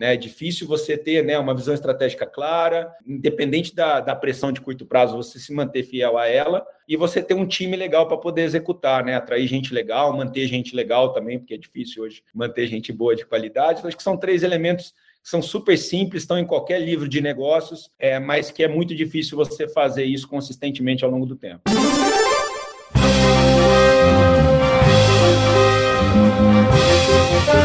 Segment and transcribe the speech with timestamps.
[0.00, 0.14] né?
[0.14, 4.86] É difícil você ter né, uma visão estratégica clara, independente da, da pressão de curto
[4.86, 8.42] prazo, você se manter fiel a ela e você ter um time legal para poder
[8.42, 9.14] executar, né?
[9.14, 13.26] Atrair gente legal, manter gente legal também, porque é difícil hoje manter gente boa de
[13.26, 13.80] qualidade.
[13.80, 17.90] Então, acho que são três elementos são super simples, estão em qualquer livro de negócios,
[17.98, 21.60] é, mas que é muito difícil você fazer isso consistentemente ao longo do tempo.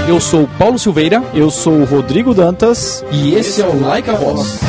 [0.08, 1.22] Eu sou Paulo Silveira.
[1.34, 3.04] Eu sou Rodrigo Dantas.
[3.12, 4.60] E esse é o Like a Boss.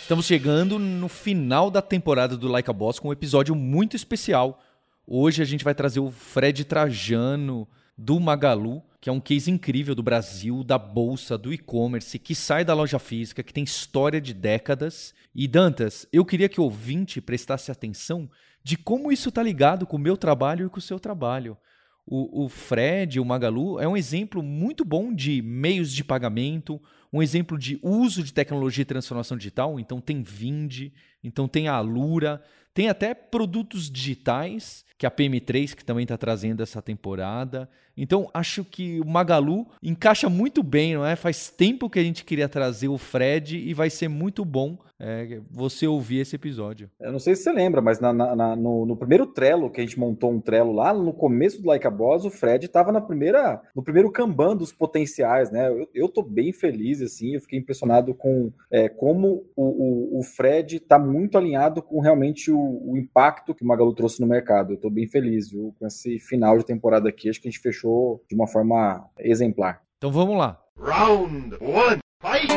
[0.00, 4.60] Estamos chegando no final da temporada do Like a Boss com um episódio muito especial.
[5.06, 7.66] Hoje a gente vai trazer o Fred Trajano
[7.96, 12.64] do Magalu que é um case incrível do Brasil, da bolsa, do e-commerce, que sai
[12.64, 15.12] da loja física, que tem história de décadas.
[15.34, 18.30] E Dantas, eu queria que o ouvinte prestasse atenção
[18.62, 21.58] de como isso está ligado com o meu trabalho e com o seu trabalho.
[22.06, 26.80] O, o Fred, o Magalu, é um exemplo muito bom de meios de pagamento,
[27.12, 29.80] um exemplo de uso de tecnologia e transformação digital.
[29.80, 30.92] Então tem Vind,
[31.24, 32.40] então tem a Alura,
[32.72, 37.68] tem até produtos digitais, que é a PM3, que também está trazendo essa temporada.
[37.96, 41.16] Então, acho que o Magalu encaixa muito bem, não é?
[41.16, 45.40] Faz tempo que a gente queria trazer o Fred e vai ser muito bom é,
[45.50, 46.88] você ouvir esse episódio.
[47.00, 49.84] Eu não sei se você lembra, mas na, na, no, no, primeiro Trello, que a
[49.84, 53.00] gente montou um Trello lá, no começo do Like a Boss, o Fred estava na
[53.00, 55.68] primeira, no primeiro Kanban dos potenciais, né?
[55.68, 60.22] Eu, eu tô bem feliz, assim, eu fiquei impressionado com é, como o, o, o
[60.22, 64.74] Fred está muito alinhado com realmente o, o, impacto que o Magalu trouxe no mercado.
[64.74, 67.60] Eu tô bem feliz, viu, com esse final de temporada aqui, acho que a gente
[67.60, 67.81] fechou
[68.28, 69.80] de uma forma exemplar.
[69.98, 70.58] Então vamos lá.
[70.78, 72.52] Round one, fight!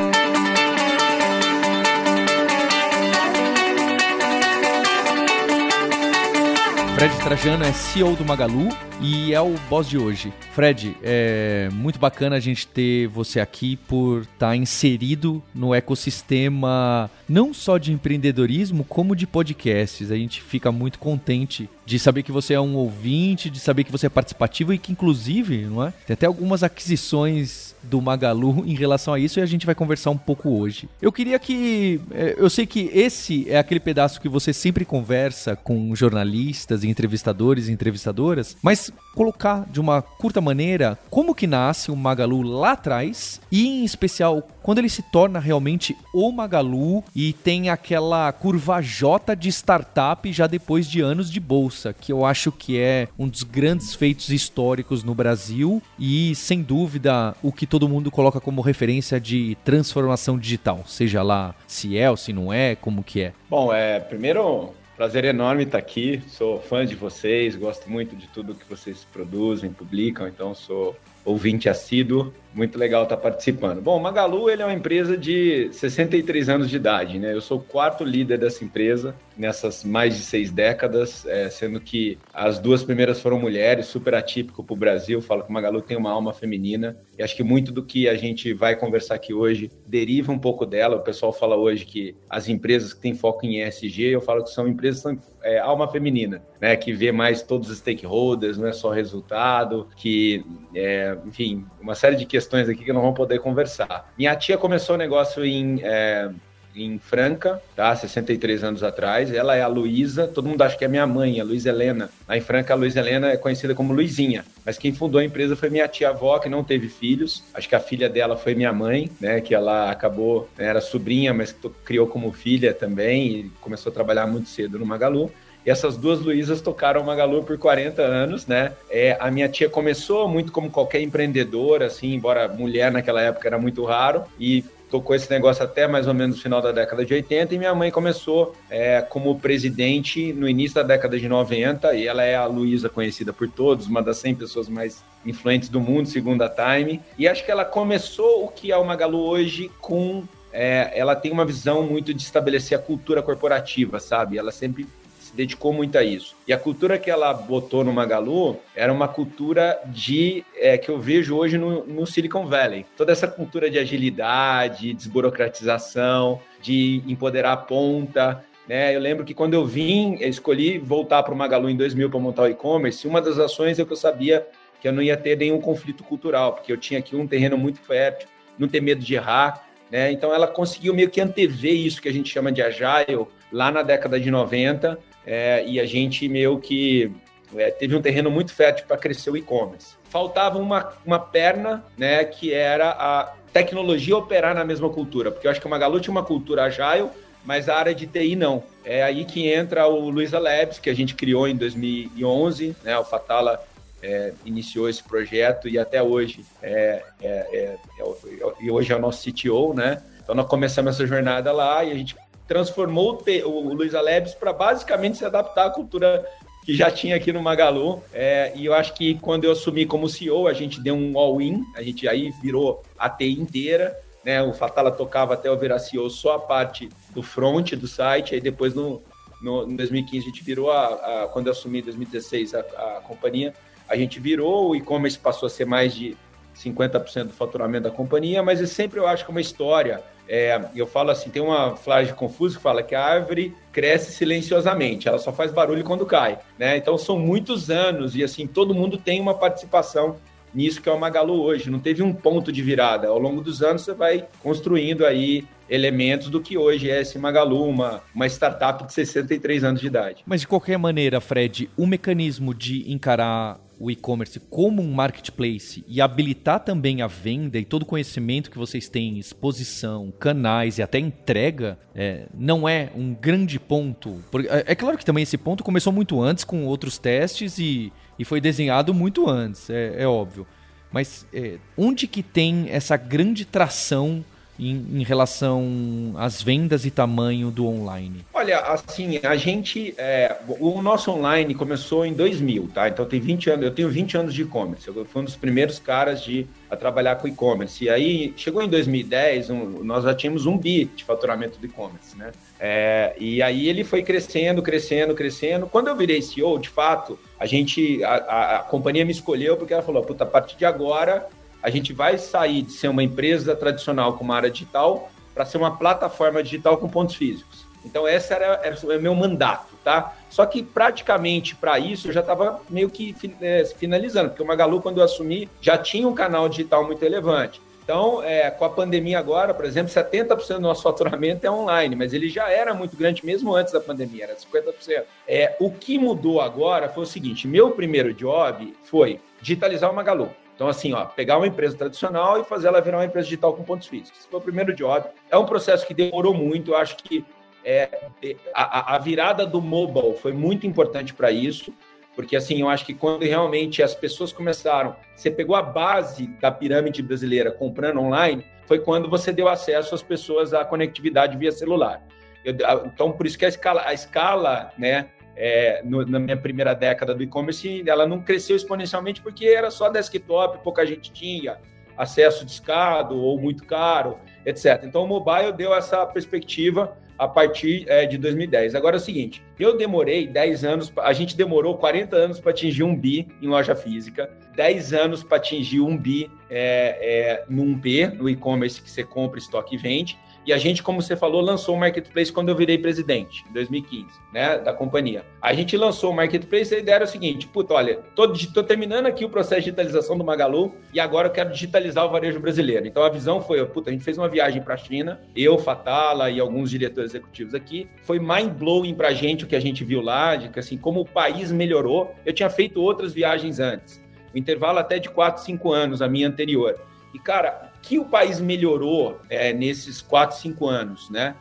[6.96, 8.70] Fred Trajano é CEO do Magalu
[9.02, 10.34] e é o boss de hoje.
[10.54, 17.10] Fred, é muito bacana a gente ter você aqui por estar tá inserido no ecossistema
[17.28, 20.12] não só de empreendedorismo, como de podcasts.
[20.12, 23.92] A gente fica muito contente de saber que você é um ouvinte, de saber que
[23.92, 25.94] você é participativo e que, inclusive, não é?
[26.06, 30.10] Tem até algumas aquisições do Magalu em relação a isso e a gente vai conversar
[30.10, 30.90] um pouco hoje.
[31.02, 32.00] Eu queria que.
[32.12, 37.68] É, eu sei que esse é aquele pedaço que você sempre conversa com jornalistas, entrevistadores
[37.68, 38.85] e entrevistadoras, mas
[39.16, 44.46] colocar de uma curta maneira como que nasce o Magalu lá atrás e, em especial,
[44.62, 50.48] quando ele se torna realmente o Magalu e tem aquela curva J de startup já
[50.48, 55.04] depois de anos de bolsa, que eu acho que é um dos grandes feitos históricos
[55.04, 60.84] no Brasil e, sem dúvida, o que todo mundo coloca como referência de transformação digital,
[60.86, 63.34] seja lá se é ou se não é, como que é.
[63.50, 66.22] Bom, é, primeiro Prazer enorme estar aqui.
[66.26, 70.96] Sou fã de vocês, gosto muito de tudo que vocês produzem, publicam, então sou
[71.26, 73.82] ouvinte assíduo muito legal estar tá participando.
[73.82, 77.34] Bom, Magalu ele é uma empresa de 63 anos de idade, né?
[77.34, 82.18] Eu sou o quarto líder dessa empresa nessas mais de seis décadas, é, sendo que
[82.34, 85.22] as duas primeiras foram mulheres, super atípico para o Brasil.
[85.22, 88.16] Falo que o Magalu tem uma alma feminina e acho que muito do que a
[88.16, 90.96] gente vai conversar aqui hoje deriva um pouco dela.
[90.96, 94.52] O pessoal fala hoje que as empresas que têm foco em ESG, eu falo que
[94.52, 96.76] são empresas que são é, alma feminina, né?
[96.78, 102.16] Que vê mais todos os stakeholders, não é só resultado, que, é, enfim, uma série
[102.16, 104.12] de questões questões aqui que não vão poder conversar.
[104.18, 106.30] Minha tia começou o negócio em, é,
[106.76, 107.96] em Franca, tá?
[107.96, 109.34] 63 anos atrás.
[109.34, 112.10] Ela é a Luísa, todo mundo acha que é minha mãe, a Luísa Helena.
[112.28, 114.46] Lá em Franca, a Luísa Helena é conhecida como Luizinha.
[114.64, 117.44] Mas quem fundou a empresa foi minha tia-avó, que não teve filhos.
[117.54, 119.42] Acho que a filha dela foi minha mãe, né?
[119.42, 124.28] Que ela acabou, né, era sobrinha, mas criou como filha também e começou a trabalhar
[124.28, 125.32] muito cedo no Magalu.
[125.66, 128.74] E essas duas Luísas tocaram Magalu por 40 anos, né?
[128.90, 133.58] É, a minha tia começou muito como qualquer empreendedora, assim, embora mulher naquela época era
[133.58, 137.14] muito raro, e tocou esse negócio até mais ou menos no final da década de
[137.14, 142.08] 80 e minha mãe começou é, como presidente no início da década de 90 e
[142.08, 146.08] ela é a Luísa conhecida por todos, uma das 100 pessoas mais influentes do mundo,
[146.08, 147.02] segundo a Time.
[147.18, 150.24] E acho que ela começou o que é o Magalu hoje com
[150.54, 154.38] é, ela tem uma visão muito de estabelecer a cultura corporativa, sabe?
[154.38, 154.88] Ela sempre
[155.36, 156.36] dedicou muito a isso.
[156.48, 161.00] E a cultura que ela botou no Magalu era uma cultura de é, que eu
[161.00, 162.86] vejo hoje no, no Silicon Valley.
[162.96, 168.96] Toda essa cultura de agilidade, desburocratização, de empoderar a ponta, né?
[168.96, 172.20] Eu lembro que quando eu vim, eu escolhi voltar para o Magalu em 2000 para
[172.20, 174.48] montar o e-commerce, uma das ações é que eu sabia
[174.80, 177.80] que eu não ia ter nenhum conflito cultural, porque eu tinha aqui um terreno muito
[177.80, 178.28] fértil,
[178.58, 180.12] não ter medo de errar, né?
[180.12, 183.84] Então ela conseguiu meio que antever isso que a gente chama de agile lá na
[183.84, 187.12] década de 90 é, e a gente meio que
[187.56, 189.96] é, teve um terreno muito fértil para crescer o e-commerce.
[190.10, 195.52] Faltava uma, uma perna, né, que era a tecnologia operar na mesma cultura, porque eu
[195.52, 197.10] acho que o Magalu tinha uma cultura agile,
[197.44, 198.64] mas a área de TI não.
[198.84, 203.04] É aí que entra o Luiza Labs, que a gente criou em 2011, né, o
[203.04, 203.64] Fatala
[204.02, 208.14] é, iniciou esse projeto e até hoje é, é, é, é
[208.60, 210.02] e hoje é o nosso CTO, né?
[210.22, 212.16] Então nós começamos essa jornada lá e a gente
[212.48, 216.26] transformou o, o Luiza Labs para basicamente se adaptar à cultura
[216.66, 218.04] que já tinha aqui no Magalu.
[218.12, 221.64] É, e eu acho que quando eu assumi como CEO, a gente deu um all-in,
[221.76, 223.96] a gente aí virou a TI inteira.
[224.24, 228.34] Né, o Fatala tocava até eu virar CEO só a parte do front do site,
[228.34, 229.00] aí depois no,
[229.40, 233.02] no, em 2015 a gente virou, a, a, quando eu assumi em 2016 a, a
[233.08, 233.54] companhia,
[233.88, 236.18] a gente virou, o e-commerce passou a ser mais de
[236.56, 240.60] 50% do faturamento da companhia, mas é sempre eu acho que é uma história é,
[240.76, 245.20] eu falo assim, tem uma frase confusa que fala que a árvore cresce silenciosamente, ela
[245.20, 246.78] só faz barulho quando cai, né?
[246.78, 250.18] Então são muitos anos e assim todo mundo tem uma participação
[250.56, 251.70] nisso que é o Magalu hoje.
[251.70, 253.10] Não teve um ponto de virada.
[253.10, 257.68] Ao longo dos anos você vai construindo aí elementos do que hoje é esse Magalu,
[257.68, 260.24] uma, uma startup de 63 anos de idade.
[260.26, 266.02] Mas de qualquer maneira, Fred, o mecanismo de encarar o e-commerce como um marketplace e
[266.02, 271.00] habilitar também a venda e todo o conhecimento que vocês têm, exposição, canais e até
[271.00, 274.24] entrega, é, não é um grande ponto.
[274.50, 278.26] É, é claro que também esse ponto começou muito antes com outros testes e, e
[278.26, 280.48] foi desenhado muito antes, é, é óbvio.
[280.92, 284.24] Mas é, onde que tem essa grande tração
[284.60, 288.26] em, em, relação às vendas e tamanho do online?
[288.34, 292.88] Olha, assim, a gente, é, o nosso online começou em 2000, tá?
[292.88, 294.88] Então tem 20 anos, eu tenho 20 anos de e-commerce.
[294.88, 297.84] Eu fui um dos primeiros caras de a trabalhar com e-commerce.
[297.84, 302.18] E aí chegou em 2010, um, nós já tínhamos um bi de faturamento do e-commerce,
[302.18, 302.32] né?
[302.60, 305.68] É, e aí ele foi crescendo, crescendo, crescendo.
[305.68, 309.74] Quando eu virei CEO, de fato, a gente, a, a, a companhia me escolheu porque
[309.74, 311.28] ela falou, puta, a partir de agora
[311.66, 315.58] a gente vai sair de ser uma empresa tradicional com uma área digital para ser
[315.58, 317.66] uma plataforma digital com pontos físicos.
[317.84, 320.16] Então, esse era, era o meu mandato, tá?
[320.30, 324.80] Só que praticamente para isso eu já estava meio que é, finalizando, porque o Magalu,
[324.80, 327.60] quando eu assumi, já tinha um canal digital muito relevante.
[327.84, 332.14] Então, é, com a pandemia agora, por exemplo, 70% do nosso faturamento é online, mas
[332.14, 335.04] ele já era muito grande mesmo antes da pandemia, era 50%.
[335.28, 340.30] É, o que mudou agora foi o seguinte: meu primeiro job foi digitalizar o Magalu.
[340.56, 343.64] Então, assim, ó, pegar uma empresa tradicional e fazer ela virar uma empresa digital com
[343.64, 344.22] pontos físicos.
[344.22, 345.06] Esse foi o primeiro job.
[345.30, 346.72] É um processo que demorou muito.
[346.72, 347.26] Eu acho que
[347.64, 351.74] é, é a, a virada do mobile foi muito importante para isso,
[352.16, 356.50] porque, assim, eu acho que quando realmente as pessoas começaram, você pegou a base da
[356.50, 362.02] pirâmide brasileira comprando online, foi quando você deu acesso às pessoas à conectividade via celular.
[362.46, 362.54] Eu,
[362.86, 367.14] então, por isso que a escala, a escala né, é, no, na minha primeira década
[367.14, 371.58] do e-commerce, ela não cresceu exponencialmente porque era só desktop, pouca gente tinha
[371.98, 374.84] acesso discado ou muito caro, etc.
[374.84, 378.76] Então, o mobile deu essa perspectiva a partir é, de 2010.
[378.76, 382.84] Agora é o seguinte, eu demorei 10 anos, a gente demorou 40 anos para atingir
[382.84, 386.98] um bi em loja física, 10 anos para atingir um bi é,
[387.40, 391.02] é, no 1P, no e-commerce que você compra, estoque e vende, e a gente, como
[391.02, 395.26] você falou, lançou o Marketplace quando eu virei presidente, em 2015, né, da companhia.
[395.42, 398.64] A gente lançou o Marketplace e a ideia era o seguinte, puta, olha, tô, tô
[398.64, 402.40] terminando aqui o processo de digitalização do Magalu e agora eu quero digitalizar o varejo
[402.40, 402.86] brasileiro.
[402.86, 406.30] Então a visão foi, puta, a gente fez uma viagem para a China, eu, Fatala
[406.30, 410.02] e alguns diretores executivos aqui, foi mind-blowing para a gente o que a gente viu
[410.02, 412.14] lá, de que assim, como o país melhorou.
[412.26, 416.28] Eu tinha feito outras viagens antes, o intervalo até de 4, 5 anos, a minha
[416.28, 416.80] anterior.
[417.16, 421.36] E, cara, que o país melhorou é, nesses quatro, cinco anos, né?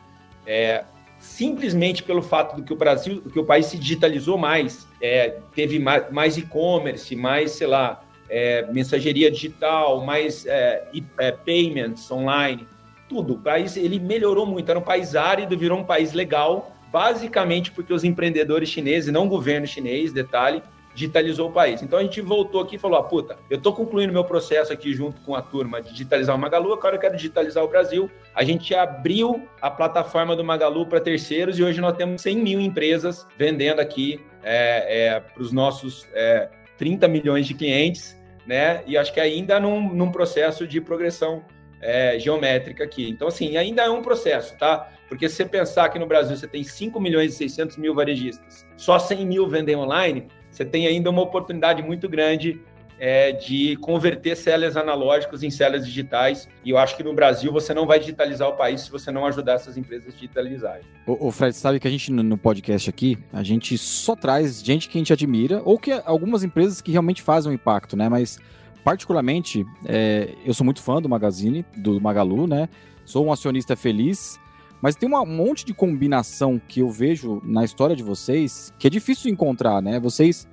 [0.45, 0.85] É,
[1.17, 5.79] simplesmente pelo fato do que o Brasil, que o país se digitalizou mais, é, teve
[5.79, 10.87] mais, mais e-commerce, mais, sei lá, é, mensageria digital, mais é,
[11.17, 12.67] é, payments online,
[13.09, 13.33] tudo.
[13.33, 14.69] O país ele melhorou muito.
[14.69, 19.29] Era um país árido, virou um país legal, basicamente porque os empreendedores chineses, não o
[19.29, 20.61] governo chinês, detalhe,
[20.95, 21.83] digitalizou o país.
[21.83, 24.93] Então a gente voltou aqui e falou: ah, puta, eu estou concluindo meu processo aqui
[24.93, 28.09] junto com a turma de digitalizar o Magalu, agora eu quero digitalizar o Brasil.
[28.33, 32.59] A gente abriu a plataforma do Magalu para terceiros e hoje nós temos 100 mil
[32.59, 38.81] empresas vendendo aqui é, é, para os nossos é, 30 milhões de clientes, né?
[38.87, 41.43] E acho que ainda num, num processo de progressão
[41.81, 43.09] é, geométrica aqui.
[43.09, 44.91] Então, assim, ainda é um processo, tá?
[45.07, 48.65] Porque se você pensar que no Brasil você tem 5 milhões e 600 mil varejistas,
[48.75, 52.61] só 100 mil vendem online, você tem ainda uma oportunidade muito grande
[52.97, 56.47] é, de converter células analógicas em células digitais.
[56.63, 59.25] E eu acho que no Brasil você não vai digitalizar o país se você não
[59.25, 60.83] ajudar essas empresas a digitalizarem.
[61.05, 64.87] O, o Fred, sabe que a gente no podcast aqui, a gente só traz gente
[64.87, 68.07] que a gente admira, ou que algumas empresas que realmente fazem um impacto, né?
[68.07, 68.39] Mas
[68.81, 72.69] particularmente, é, eu sou muito fã do Magazine, do Magalu, né?
[73.03, 74.39] Sou um acionista feliz.
[74.85, 78.85] Mas tem uma, um monte de combinação que eu vejo na história de vocês que
[78.85, 79.99] é difícil encontrar, né?
[79.99, 80.47] Vocês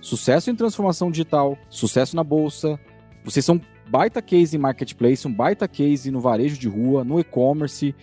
[0.00, 2.80] sucesso em transformação digital, sucesso na bolsa.
[3.22, 7.94] Vocês são baita case em marketplace, um baita case no varejo de rua, no e-commerce.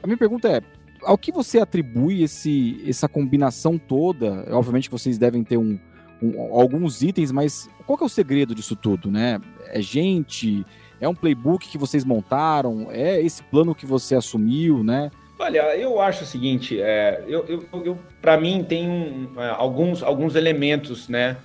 [0.00, 0.62] A minha pergunta é:
[1.02, 4.46] ao que você atribui esse, essa combinação toda?
[4.52, 5.80] Obviamente que vocês devem ter um,
[6.22, 9.40] um, alguns itens, mas qual é o segredo disso tudo, né?
[9.66, 10.64] É gente?
[11.02, 12.86] É um playbook que vocês montaram?
[12.92, 15.10] É esse plano que você assumiu, né?
[15.36, 20.00] Olha, eu acho o seguinte, é, eu, eu, eu para mim tem um, é, alguns,
[20.00, 21.36] alguns elementos, né,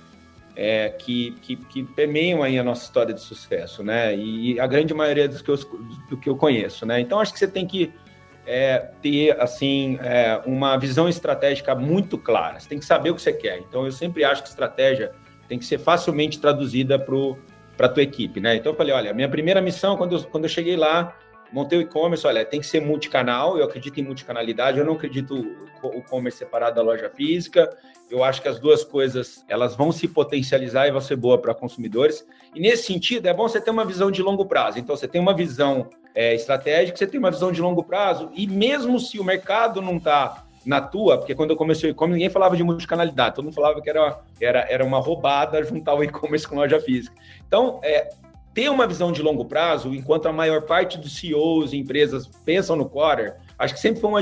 [0.54, 4.94] é, que, que, que, permeiam aí a nossa história de sucesso, né, e a grande
[4.94, 5.56] maioria dos que eu,
[6.08, 7.00] do que eu conheço, né.
[7.00, 7.92] Então acho que você tem que
[8.46, 12.60] é, ter assim é, uma visão estratégica muito clara.
[12.60, 13.58] Você tem que saber o que você quer.
[13.58, 15.12] Então eu sempre acho que estratégia
[15.48, 17.14] tem que ser facilmente traduzida para
[17.86, 18.56] a tua equipe, né.
[18.56, 21.14] Então eu falei, olha, minha primeira missão quando eu, quando eu cheguei lá
[21.52, 25.34] montei o e-commerce, olha, tem que ser multicanal, eu acredito em multicanalidade, eu não acredito
[25.82, 27.74] o e-commerce separado da loja física,
[28.10, 31.54] eu acho que as duas coisas, elas vão se potencializar e vão ser boas para
[31.54, 35.08] consumidores, e nesse sentido, é bom você ter uma visão de longo prazo, então você
[35.08, 39.18] tem uma visão é, estratégica, você tem uma visão de longo prazo, e mesmo se
[39.18, 42.62] o mercado não está na tua, porque quando eu comecei o e-commerce, ninguém falava de
[42.62, 46.80] multicanalidade, todo mundo falava que era, era, era uma roubada juntar o e-commerce com loja
[46.80, 47.14] física.
[47.46, 48.10] Então, é,
[48.52, 52.74] ter uma visão de longo prazo, enquanto a maior parte dos CEOs e empresas pensam
[52.74, 54.20] no quarter, acho que sempre foi uma,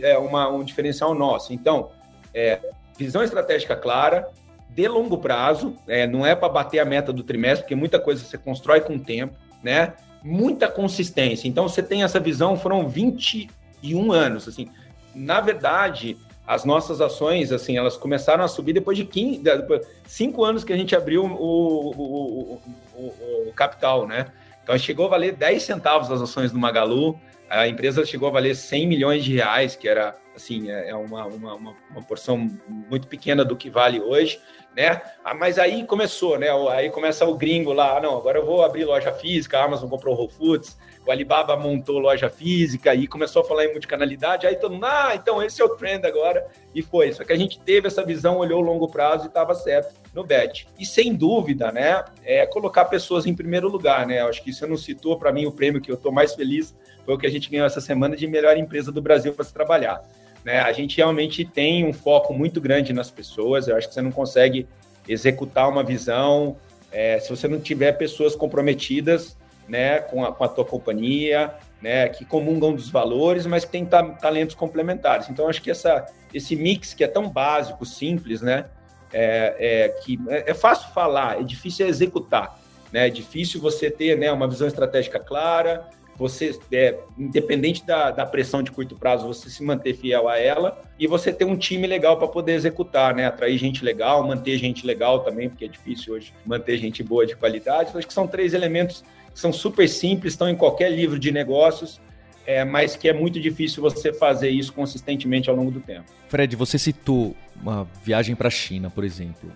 [0.00, 1.52] é, uma um diferencial nosso.
[1.52, 1.90] Então,
[2.32, 2.60] é,
[2.96, 4.28] visão estratégica clara,
[4.70, 8.24] de longo prazo, é, não é para bater a meta do trimestre, porque muita coisa
[8.24, 9.94] você constrói com o tempo, né?
[10.22, 11.48] Muita consistência.
[11.48, 14.68] Então, você tem essa visão, foram 21 anos, assim.
[15.14, 16.16] Na verdade,
[16.48, 20.72] as nossas ações, assim, elas começaram a subir depois de 15, depois, 5 anos que
[20.72, 22.60] a gente abriu o, o,
[22.96, 24.26] o, o, capital, né?
[24.62, 27.18] Então, chegou a valer 10 centavos as ações do Magalu,
[27.50, 31.26] a empresa chegou a valer 100 milhões de reais, que era, assim, é, é uma,
[31.26, 34.40] uma, uma, uma porção muito pequena do que vale hoje,
[34.74, 35.02] né?
[35.24, 36.48] Ah, mas aí começou, né?
[36.70, 39.88] Aí começa o gringo lá, ah, não, agora eu vou abrir loja física, a Amazon
[39.88, 44.46] comprou o Whole Foods, o Alibaba montou loja física e começou a falar em multicanalidade,
[44.46, 47.10] aí todo mundo, ah, então esse é o trend agora, e foi.
[47.14, 50.68] Só que a gente teve essa visão, olhou longo prazo e estava certo no bet.
[50.78, 54.20] E sem dúvida, né, é colocar pessoas em primeiro lugar, né?
[54.20, 57.14] Acho que você não citou para mim o prêmio que eu estou mais feliz, foi
[57.14, 60.02] o que a gente ganhou essa semana de melhor empresa do Brasil para se trabalhar.
[60.44, 60.60] Né?
[60.60, 64.12] A gente realmente tem um foco muito grande nas pessoas, eu acho que você não
[64.12, 64.68] consegue
[65.08, 66.58] executar uma visão
[66.92, 69.37] é, se você não tiver pessoas comprometidas
[69.68, 73.84] né, com a, com a tua companhia, né, que comungam dos valores, mas que têm
[73.84, 75.28] talentos complementares.
[75.28, 78.66] Então, acho que essa, esse mix que é tão básico, simples, né,
[79.12, 82.58] é, é que é, é, fácil falar, é difícil executar,
[82.92, 88.26] né, é difícil você ter né, uma visão estratégica clara, você, é, independente da, da
[88.26, 91.86] pressão de curto prazo, você se manter fiel a ela e você ter um time
[91.86, 93.24] legal para poder executar, né?
[93.24, 97.36] Atrair gente legal, manter gente legal também, porque é difícil hoje manter gente boa de
[97.36, 97.90] qualidade.
[97.90, 99.04] Então, acho que são três elementos
[99.38, 102.00] são super simples, estão em qualquer livro de negócios,
[102.44, 106.06] é, mas que é muito difícil você fazer isso consistentemente ao longo do tempo.
[106.28, 109.52] Fred, você citou uma viagem para a China, por exemplo.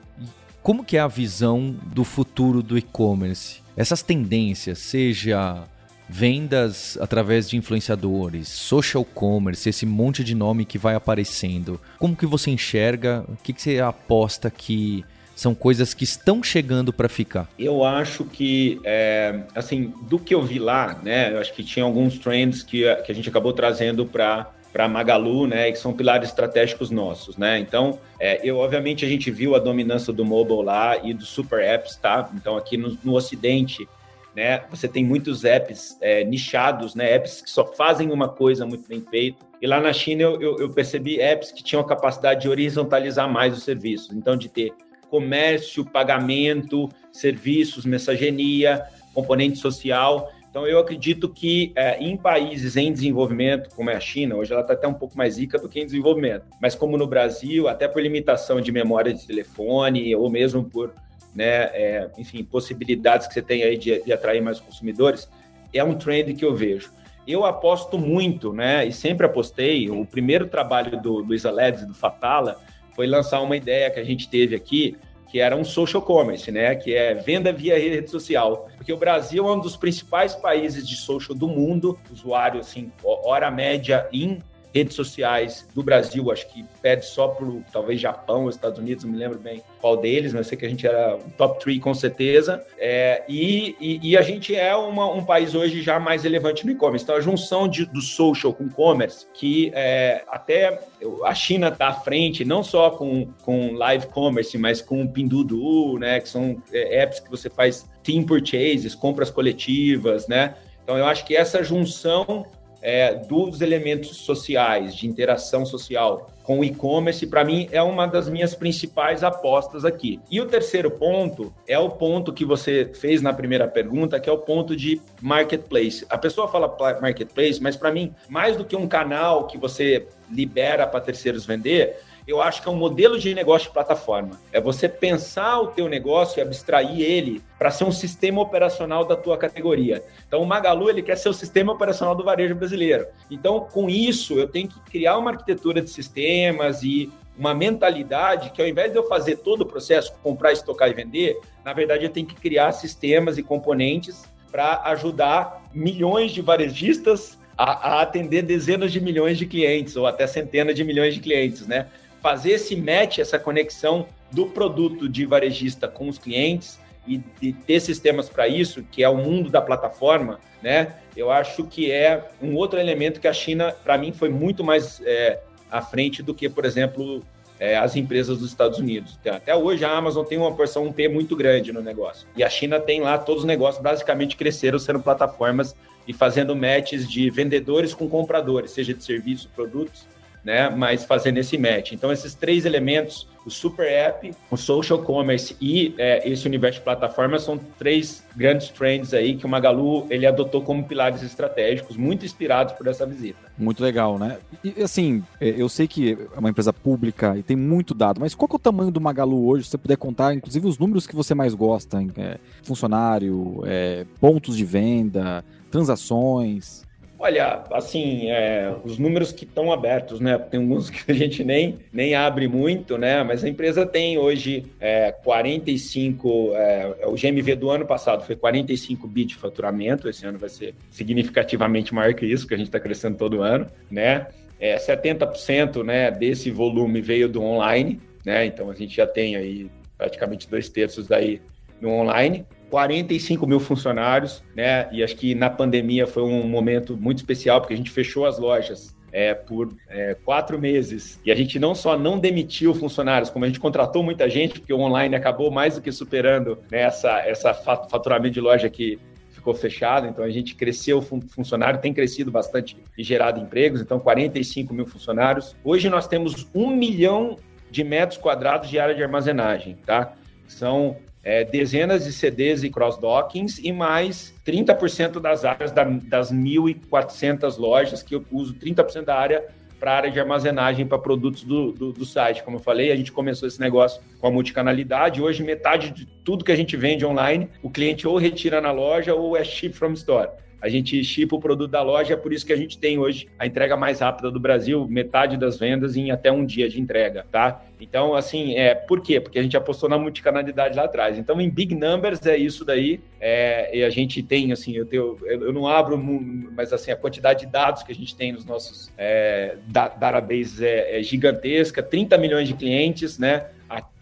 [0.63, 3.61] Como que é a visão do futuro do e-commerce?
[3.77, 5.65] Essas tendências, seja
[6.09, 11.81] vendas através de influenciadores, social commerce, esse monte de nome que vai aparecendo.
[11.99, 13.25] Como que você enxerga?
[13.27, 17.49] O que, que você aposta que são coisas que estão chegando para ficar?
[17.59, 21.85] Eu acho que, é, assim, do que eu vi lá, né, eu acho que tinha
[21.85, 26.31] alguns trends que, que a gente acabou trazendo para para Magalu, né, que são pilares
[26.31, 27.59] estratégicos nossos, né?
[27.59, 31.63] Então, é, eu obviamente a gente viu a dominância do mobile lá e dos super
[31.63, 32.31] apps, tá?
[32.35, 33.87] Então, aqui no, no Ocidente,
[34.35, 38.89] né, você tem muitos apps é, nichados, né, apps que só fazem uma coisa muito
[38.89, 39.45] bem feita.
[39.61, 43.31] E lá na China eu, eu, eu percebi apps que tinham a capacidade de horizontalizar
[43.31, 44.73] mais os serviços, então de ter
[45.13, 50.33] comércio, pagamento, serviços, mensageria, componente social.
[50.49, 54.63] Então, eu acredito que é, em países em desenvolvimento, como é a China, hoje ela
[54.63, 57.87] está até um pouco mais rica do que em desenvolvimento, mas como no Brasil, até
[57.87, 60.95] por limitação de memória de telefone ou mesmo por,
[61.35, 65.29] né, é, enfim, possibilidades que você tem aí de, de atrair mais consumidores,
[65.75, 66.91] é um trend que eu vejo.
[67.29, 72.59] Eu aposto muito, né, e sempre apostei, o primeiro trabalho do Luiz Aledes, do Fatala,
[72.95, 74.97] foi lançar uma ideia que a gente teve aqui,
[75.31, 76.75] que era um social commerce, né?
[76.75, 78.69] Que é venda via rede social.
[78.77, 83.51] Porque o Brasil é um dos principais países de social do mundo, usuário, assim, hora
[83.51, 84.41] média em
[84.75, 89.13] redes sociais do Brasil, acho que pede só pro talvez Japão, os Estados Unidos, não
[89.13, 92.65] me lembro bem qual deles, mas sei que a gente era top 3 com certeza.
[92.79, 96.73] É, e, e, e, a gente é uma, um país hoje já mais relevante no
[96.73, 97.05] e-commerce.
[97.05, 100.81] Então a junção de, do social com commerce, que é, até
[101.25, 105.99] a China está à frente, não só com, com live commerce, mas com o Pinduoduo,
[105.99, 110.55] né, que são é, apps que você faz team purchases, compras coletivas, né?
[110.83, 112.47] Então eu acho que essa junção
[112.83, 118.29] é, dos elementos sociais, de interação social com o e-commerce, para mim, é uma das
[118.29, 120.21] minhas principais apostas aqui.
[120.29, 124.33] E o terceiro ponto é o ponto que você fez na primeira pergunta, que é
[124.33, 126.05] o ponto de marketplace.
[126.11, 130.85] A pessoa fala marketplace, mas para mim, mais do que um canal que você libera
[130.85, 134.41] para terceiros vender, eu acho que é um modelo de negócio de plataforma.
[134.53, 139.17] É você pensar o teu negócio e abstrair ele para ser um sistema operacional da
[139.17, 140.03] tua categoria.
[140.27, 143.07] Então, o Magalu ele quer ser o sistema operacional do varejo brasileiro.
[143.31, 148.61] Então, com isso, eu tenho que criar uma arquitetura de sistemas e uma mentalidade que
[148.61, 152.11] ao invés de eu fazer todo o processo, comprar, estocar e vender, na verdade eu
[152.11, 158.93] tenho que criar sistemas e componentes para ajudar milhões de varejistas a, a, atender dezenas
[158.93, 161.87] de milhões de clientes ou até centenas de milhões de clientes, né?
[162.23, 167.81] Fazer esse match, essa conexão do produto de varejista com os clientes e, e ter
[167.81, 170.95] sistemas para isso, que é o mundo da plataforma, né?
[171.17, 175.03] Eu acho que é um outro elemento que a China, para mim, foi muito mais
[175.05, 177.23] é, à frente do que, por exemplo,
[177.59, 179.19] é, as empresas dos Estados Unidos.
[179.27, 182.27] Até hoje a Amazon tem uma porção um T muito grande no negócio.
[182.37, 185.75] E a China tem lá todos os negócios basicamente cresceram sendo plataformas
[186.07, 190.07] e fazendo matches de vendedores com compradores, seja de serviço, produtos,
[190.45, 190.69] né?
[190.71, 191.93] Mas fazendo esse match.
[191.93, 196.85] Então, esses três elementos, o Super App, o Social Commerce e é, esse universo de
[196.85, 202.25] plataformas são três grandes trends aí que o Magalu ele adotou como pilares estratégicos, muito
[202.25, 203.39] inspirados por essa visita.
[203.59, 204.39] Muito legal, né?
[204.65, 208.35] E assim, é, eu sei que é uma empresa pública e tem muito dado, mas
[208.35, 209.65] qual é o tamanho do Magalu hoje?
[209.65, 214.57] Se você puder contar, inclusive, os números que você mais gosta, é, funcionário, é, pontos
[214.57, 216.83] de venda, transações.
[217.25, 220.37] Olha, assim, é, os números que estão abertos, né?
[220.37, 223.23] Tem alguns que a gente nem, nem abre muito, né?
[223.23, 228.35] Mas a empresa tem hoje é, 45, é, é o GMV do ano passado foi
[228.35, 232.67] 45 bi de faturamento, esse ano vai ser significativamente maior que isso, que a gente
[232.67, 234.27] está crescendo todo ano, né?
[234.59, 238.47] É, 70% né, desse volume veio do online, né?
[238.47, 241.41] Então a gente já tem aí praticamente dois terços daí
[241.81, 242.45] no online.
[242.73, 244.89] 45 mil funcionários, né?
[244.91, 248.39] E acho que na pandemia foi um momento muito especial, porque a gente fechou as
[248.39, 251.21] lojas é, por é, quatro meses.
[251.23, 254.73] E a gente não só não demitiu funcionários, como a gente contratou muita gente, porque
[254.73, 259.53] o online acabou mais do que superando né, essa, essa faturamento de loja que ficou
[259.53, 260.07] fechado.
[260.07, 263.83] Então a gente cresceu funcionário, tem crescido bastante e gerado empregos.
[263.83, 265.55] Então 45 mil funcionários.
[265.63, 267.37] Hoje nós temos um milhão
[267.71, 270.15] de metros quadrados de área de armazenagem, tá?
[270.47, 277.59] São é, dezenas de CDs e cross-dockings e mais 30% das áreas da, das 1.400
[277.59, 279.45] lojas, que eu uso 30% da área
[279.79, 282.45] para área de armazenagem para produtos do, do, do, site.
[282.45, 285.21] Como eu falei, a gente começou esse negócio com a multicanalidade.
[285.21, 289.13] Hoje, metade de tudo que a gente vende online, o cliente ou retira na loja
[289.13, 290.29] ou é ship from store
[290.63, 293.27] a gente chipa o produto da loja, é por isso que a gente tem hoje
[293.37, 297.27] a entrega mais rápida do Brasil, metade das vendas em até um dia de entrega,
[297.33, 297.65] tá?
[297.81, 299.21] Então, assim, é, por quê?
[299.21, 301.19] Porque a gente apostou na multicanalidade lá atrás.
[301.19, 305.19] Então, em big numbers é isso daí, é, e a gente tem, assim, eu, tenho,
[305.25, 308.93] eu não abro, mas assim, a quantidade de dados que a gente tem nos nossos
[308.97, 313.47] é, databases é, é gigantesca, 30 milhões de clientes, né?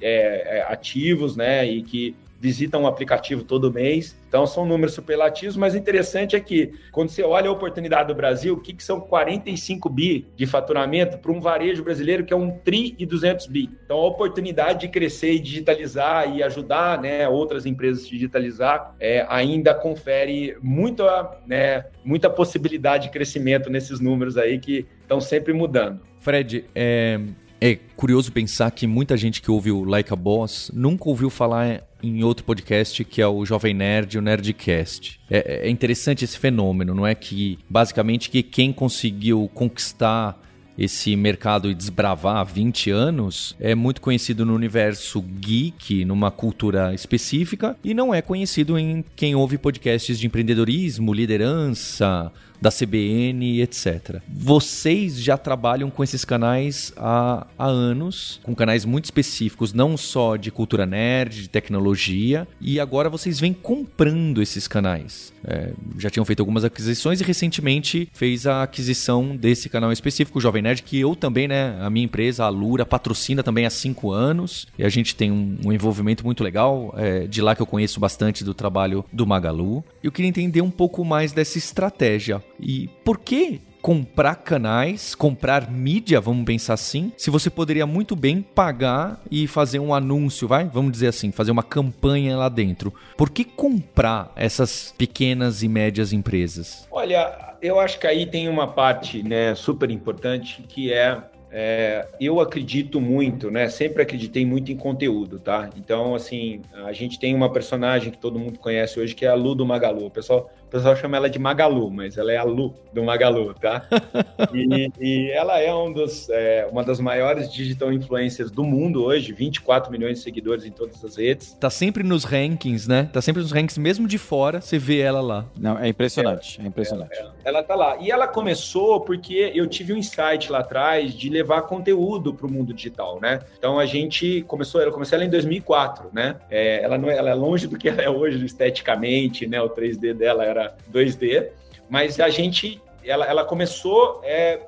[0.03, 4.17] É, é, ativos, né, e que visitam o aplicativo todo mês.
[4.27, 8.55] Então, são números superlativos, mas interessante é que, quando você olha a oportunidade do Brasil,
[8.55, 12.51] o que, que são 45 bi de faturamento para um varejo brasileiro que é um
[12.51, 13.69] tri e 200 bi.
[13.85, 19.27] Então, a oportunidade de crescer e digitalizar e ajudar né, outras empresas a digitalizar é,
[19.29, 26.01] ainda confere muita, né, muita possibilidade de crescimento nesses números aí que estão sempre mudando.
[26.21, 27.21] Fred, é,
[27.61, 31.83] é curioso pensar que muita gente que ouve o Like a Boss nunca ouviu falar
[32.03, 35.21] em outro podcast que é o Jovem Nerd, o Nerdcast.
[35.31, 40.41] É, é interessante esse fenômeno, não é que basicamente que quem conseguiu conquistar
[40.79, 46.95] esse mercado e desbravar há 20 anos é muito conhecido no universo geek, numa cultura
[46.95, 54.21] específica, e não é conhecido em quem ouve podcasts de empreendedorismo, liderança, da CBN, etc.
[54.29, 60.37] Vocês já trabalham com esses canais há, há anos, com canais muito específicos, não só
[60.37, 65.33] de cultura nerd, de tecnologia, e agora vocês vêm comprando esses canais.
[65.45, 70.41] É, já tinham feito algumas aquisições e recentemente fez a aquisição desse canal específico, o
[70.41, 74.11] Jovem Nerd, que eu também, né, a minha empresa, a Lura, patrocina também há cinco
[74.13, 77.67] anos, e a gente tem um, um envolvimento muito legal, é, de lá que eu
[77.67, 79.83] conheço bastante do trabalho do Magalu.
[80.03, 82.43] Eu queria entender um pouco mais dessa estratégia.
[82.63, 88.43] E por que comprar canais, comprar mídia, vamos pensar assim, se você poderia muito bem
[88.43, 90.65] pagar e fazer um anúncio, vai?
[90.67, 92.93] Vamos dizer assim, fazer uma campanha lá dentro.
[93.17, 96.87] Por que comprar essas pequenas e médias empresas?
[96.91, 102.39] Olha, eu acho que aí tem uma parte né, super importante que é é, eu
[102.39, 103.69] acredito muito, né?
[103.69, 105.69] Sempre acreditei muito em conteúdo, tá?
[105.77, 109.35] Então, assim, a gente tem uma personagem que todo mundo conhece hoje que é a
[109.35, 110.07] Lu do Magalu.
[110.07, 113.87] O pessoal pessoal chama ela de Magalu, mas ela é a Lu do Magalu, tá?
[114.53, 119.33] E, e ela é, um dos, é, uma das maiores digital influencers do mundo hoje,
[119.33, 121.53] 24 milhões de seguidores em todas as redes.
[121.55, 123.09] Tá sempre nos rankings, né?
[123.13, 125.47] Tá sempre nos rankings, mesmo de fora, você vê ela lá.
[125.57, 127.17] Não, é impressionante, é, é impressionante.
[127.17, 127.99] Ela, ela tá lá.
[128.01, 132.51] E ela começou porque eu tive um insight lá atrás de levar conteúdo para o
[132.51, 133.41] mundo digital, né?
[133.59, 136.37] Então a gente começou, eu comecei ela em 2004, né?
[136.51, 139.61] É, ela, não, é, ela é longe do que ela é hoje esteticamente, né?
[139.61, 141.51] O 3D dela era era 2D,
[141.89, 144.61] mas a gente, ela, ela começou é,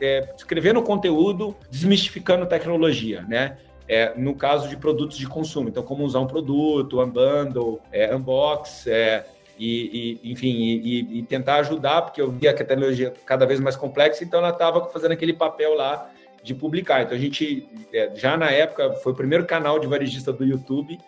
[0.00, 3.58] é, escrevendo conteúdo, desmistificando tecnologia, né?
[3.88, 8.86] É, no caso de produtos de consumo, então como usar um produto, unbundle, é, unbox,
[8.86, 9.26] é,
[9.58, 13.60] e, e, enfim, e, e, tentar ajudar, porque eu via que a tecnologia cada vez
[13.60, 16.10] mais complexa, então ela estava fazendo aquele papel lá
[16.42, 17.02] de publicar.
[17.02, 20.98] Então a gente, é, já na época, foi o primeiro canal de varejista do YouTube,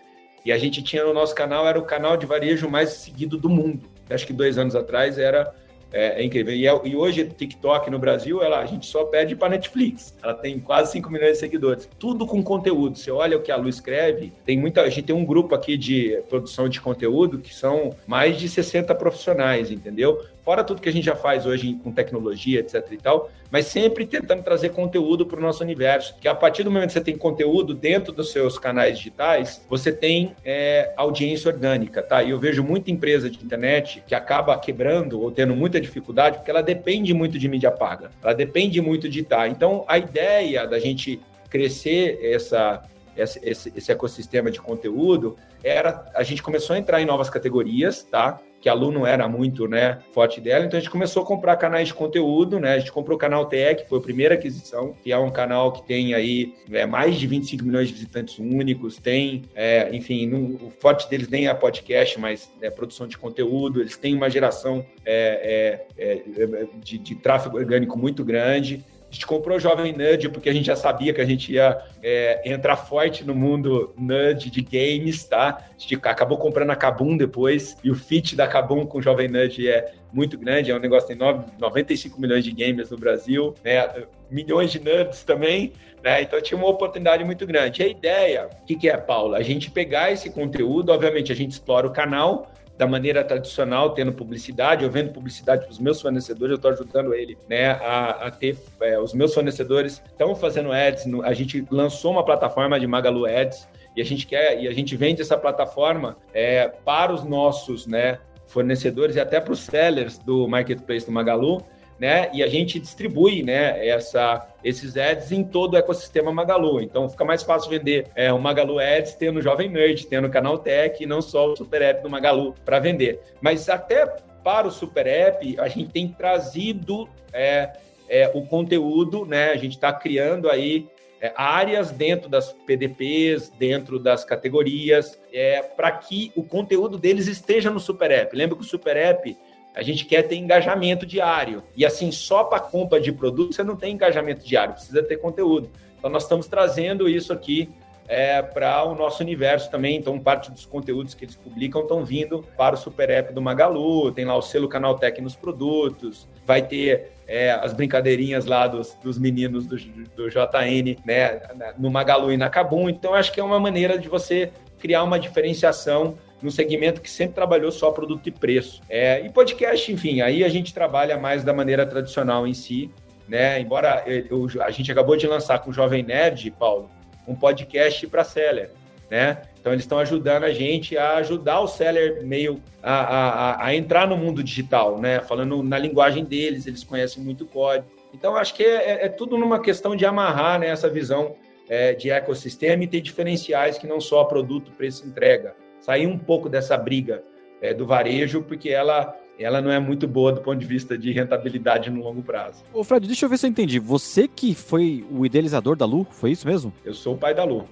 [0.45, 3.49] e a gente tinha no nosso canal, era o canal de varejo mais seguido do
[3.49, 5.55] mundo acho que dois anos atrás era
[5.95, 6.53] é, é incrível.
[6.53, 10.13] E, é, e hoje, TikTok no Brasil, ela, a gente só pede para Netflix.
[10.21, 11.89] Ela tem quase 5 milhões de seguidores.
[12.01, 12.99] Tudo com conteúdo.
[12.99, 14.83] Você olha o que a Lu escreve, tem muita.
[14.83, 18.93] A gente tem um grupo aqui de produção de conteúdo que são mais de 60
[18.97, 20.21] profissionais, entendeu?
[20.45, 24.07] Fora tudo que a gente já faz hoje com tecnologia, etc e tal, mas sempre
[24.07, 26.15] tentando trazer conteúdo para o nosso universo.
[26.21, 29.91] Que a partir do momento que você tem conteúdo dentro dos seus canais digitais, você
[29.91, 32.23] tem é, audiência orgânica, tá?
[32.23, 36.51] E eu vejo muita empresa de internet que acaba quebrando ou tendo muita dificuldade porque
[36.51, 39.49] ela depende muito de mídia paga, ela depende muito de estar.
[39.49, 42.83] Então, a ideia da gente crescer essa
[43.17, 48.03] esse, esse, esse, ecossistema de conteúdo, era a gente começou a entrar em novas categorias,
[48.03, 48.41] tá?
[48.65, 51.55] Que a Lu não era muito né, forte dela, então a gente começou a comprar
[51.57, 52.73] canais de conteúdo, né?
[52.73, 55.87] A gente comprou o canal Tech, foi a primeira aquisição, que é um canal que
[55.87, 61.11] tem aí é, mais de 25 milhões de visitantes únicos, tem, é, enfim, o forte
[61.11, 66.23] deles nem é podcast, mas é produção de conteúdo, eles têm uma geração é, é,
[66.57, 68.83] é de, de tráfego orgânico muito grande.
[69.15, 72.53] Gente comprou o Jovem Nerd porque a gente já sabia que a gente ia é,
[72.53, 75.65] entrar forte no mundo nerd de games, tá?
[75.71, 79.29] A gente acabou comprando a Kabum depois, e o fit da Kabum com o Jovem
[79.29, 82.99] Nerd é muito grande, é um negócio que tem 9, 95 milhões de gamers no
[82.99, 83.89] Brasil, né?
[84.29, 85.73] milhões de nerds também,
[86.03, 86.21] né?
[86.23, 87.83] Então tinha uma oportunidade muito grande.
[87.83, 89.39] E a ideia, o que, que é, Paula?
[89.39, 94.13] A gente pegar esse conteúdo, obviamente a gente explora o canal, da maneira tradicional, tendo
[94.13, 98.31] publicidade, eu vendo publicidade para os meus fornecedores, eu estou ajudando ele né, a, a
[98.31, 98.59] ter.
[98.81, 103.27] É, os meus fornecedores estão fazendo ads, no, a gente lançou uma plataforma de Magalu
[103.27, 107.87] Ads e a gente quer e a gente vende essa plataforma é, para os nossos
[107.87, 111.63] né, fornecedores e até para os sellers do marketplace do Magalu
[111.99, 112.31] né?
[112.33, 113.87] E a gente distribui, né?
[113.87, 116.81] Essa, esses ads em todo o ecossistema Magalu.
[116.81, 120.31] Então fica mais fácil vender é, o Magalu Ads tendo o Jovem Nerd, tendo o
[120.31, 123.21] Canal Tech e não só o Super App do Magalu para vender.
[123.41, 124.07] Mas até
[124.43, 127.73] para o Super App a gente tem trazido é,
[128.09, 129.51] é, o conteúdo, né?
[129.51, 130.89] A gente está criando aí
[131.21, 137.71] é, áreas dentro das PDPs, dentro das categorias, é, para que o conteúdo deles esteja
[137.71, 138.37] no Super App.
[138.37, 139.37] Lembra que o Super App
[139.75, 141.63] a gente quer ter engajamento diário.
[141.77, 145.69] E assim, só para compra de produto você não tem engajamento diário, precisa ter conteúdo.
[145.99, 147.69] Então, nós estamos trazendo isso aqui
[148.07, 149.97] é, para o nosso universo também.
[149.97, 154.13] Então, parte dos conteúdos que eles publicam estão vindo para o Super App do Magalu,
[154.13, 158.95] tem lá o selo Canal Tech nos produtos, vai ter é, as brincadeirinhas lá dos,
[159.03, 161.41] dos meninos do, do JN, né,
[161.79, 162.89] no Magalu e na Cabum.
[162.89, 167.35] Então, acho que é uma maneira de você criar uma diferenciação no segmento que sempre
[167.35, 168.83] trabalhou só produto e preço.
[168.87, 172.91] É, e podcast, enfim, aí a gente trabalha mais da maneira tradicional em si,
[173.27, 173.59] né?
[173.59, 176.91] Embora eu, a gente acabou de lançar com o Jovem Nerd, Paulo,
[177.27, 178.71] um podcast para seller.
[179.11, 179.41] né?
[179.59, 184.07] Então eles estão ajudando a gente a ajudar o seller meio a, a, a, entrar
[184.07, 185.21] no mundo digital, né?
[185.21, 187.89] Falando na linguagem deles, eles conhecem muito código.
[188.13, 191.37] Então acho que é, é, é tudo numa questão de amarrar né, essa visão
[191.71, 195.64] é, de ecossistema e ter diferenciais que não só produto, preço, entrega.
[195.85, 197.23] Sair um pouco dessa briga
[197.61, 201.11] é, do varejo, porque ela ela não é muito boa do ponto de vista de
[201.13, 202.65] rentabilidade no longo prazo.
[202.73, 203.79] Ô Fred, deixa eu ver se eu entendi.
[203.79, 206.73] Você que foi o idealizador da Lu, foi isso mesmo?
[206.85, 207.69] Eu sou o pai da Lu.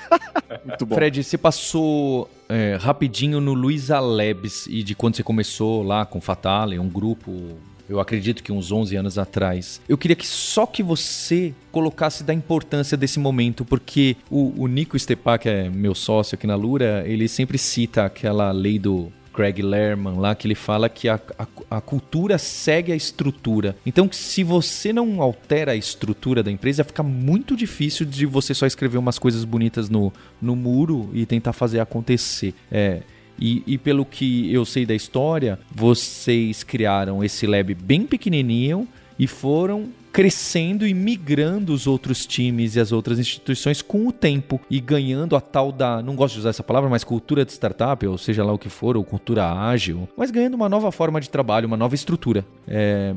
[0.64, 0.94] Muito bom.
[0.94, 6.20] Fred, você passou é, rapidinho no Luiza Labs e de quando você começou lá com
[6.20, 9.80] Fatale, um grupo eu acredito que uns 11 anos atrás.
[9.88, 14.98] Eu queria que só que você colocasse da importância desse momento, porque o, o Nico
[14.98, 19.60] Stepak, que é meu sócio aqui na Lura, ele sempre cita aquela lei do Craig
[19.60, 23.76] Lerman lá, que ele fala que a, a, a, cultura segue a estrutura.
[23.84, 28.64] Então, se você não altera a estrutura da empresa, fica muito difícil de você só
[28.64, 32.54] escrever umas coisas bonitas no, no muro e tentar fazer acontecer.
[32.70, 33.02] É,
[33.38, 38.86] e, e, pelo que eu sei da história, vocês criaram esse lab bem pequenininho
[39.18, 44.60] e foram crescendo e migrando os outros times e as outras instituições com o tempo
[44.70, 48.06] e ganhando a tal da, não gosto de usar essa palavra, mas cultura de startup,
[48.06, 51.28] ou seja lá o que for, ou cultura ágil, mas ganhando uma nova forma de
[51.28, 52.46] trabalho, uma nova estrutura.
[52.68, 53.12] É,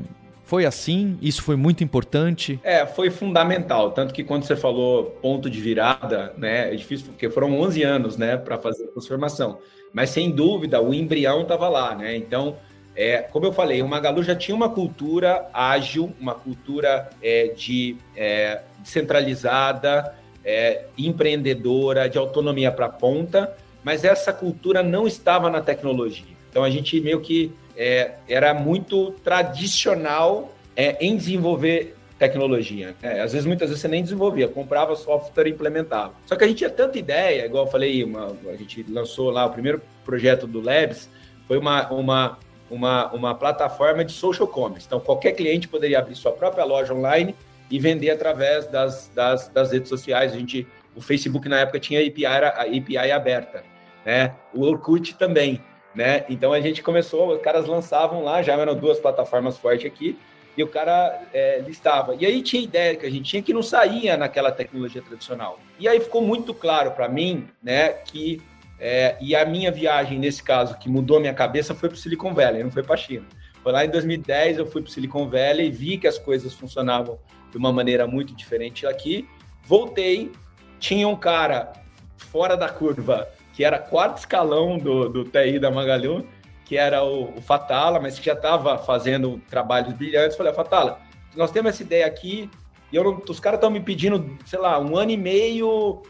[0.47, 1.19] foi assim?
[1.21, 2.57] Isso foi muito importante?
[2.63, 3.91] É, foi fundamental.
[3.91, 8.15] Tanto que quando você falou ponto de virada, né, é difícil porque foram 11 anos,
[8.15, 9.59] né, para fazer a transformação.
[9.91, 12.15] Mas sem dúvida, o embrião estava lá, né?
[12.15, 12.55] Então,
[12.95, 17.97] é, como eu falei, o Magalu já tinha uma cultura ágil, uma cultura é, de
[18.15, 25.59] é, descentralizada, é, empreendedora, de autonomia para a ponta, mas essa cultura não estava na
[25.59, 26.37] tecnologia.
[26.49, 32.95] Então a gente meio que é, era muito tradicional é, em desenvolver tecnologia.
[33.23, 36.13] às vezes, muitas vezes você nem desenvolvia, comprava software e implementava.
[36.25, 39.45] Só que a gente tinha tanta ideia, igual eu falei, uma, a gente lançou lá
[39.45, 41.07] o primeiro projeto do Labs,
[41.47, 44.85] foi uma, uma uma, uma plataforma de social commerce.
[44.85, 47.35] Então, qualquer cliente poderia abrir sua própria loja online
[47.69, 50.33] e vender através das, das, das redes sociais.
[50.33, 53.63] A gente, o Facebook, na época, tinha API, a API aberta.
[54.05, 54.33] Né?
[54.53, 55.61] O Orkut também.
[55.97, 56.25] Né?
[56.29, 60.15] Então, a gente começou, os caras lançavam lá, já eram duas plataformas fortes aqui,
[60.55, 62.15] e o cara é, listava.
[62.19, 65.59] E aí tinha ideia que a gente tinha que não saía naquela tecnologia tradicional.
[65.79, 68.39] E aí ficou muito claro para mim né, que
[68.79, 72.63] é, e a minha viagem, nesse caso, que mudou minha cabeça, foi para Silicon Valley,
[72.63, 73.25] não foi para China.
[73.63, 77.17] Foi lá em 2010, eu fui para Silicon Valley, vi que as coisas funcionavam
[77.49, 79.27] de uma maneira muito diferente aqui.
[79.63, 80.31] Voltei,
[80.79, 81.73] tinha um cara
[82.17, 86.23] fora da curva, que era quarto escalão do, do TI da Magalu,
[86.63, 90.37] que era o, o Fatala, mas que já estava fazendo trabalhos brilhantes.
[90.37, 90.99] Falei, Fatala,
[91.35, 92.51] nós temos essa ideia aqui,
[92.91, 96.03] e eu, os caras estão me pedindo, sei lá, um ano e meio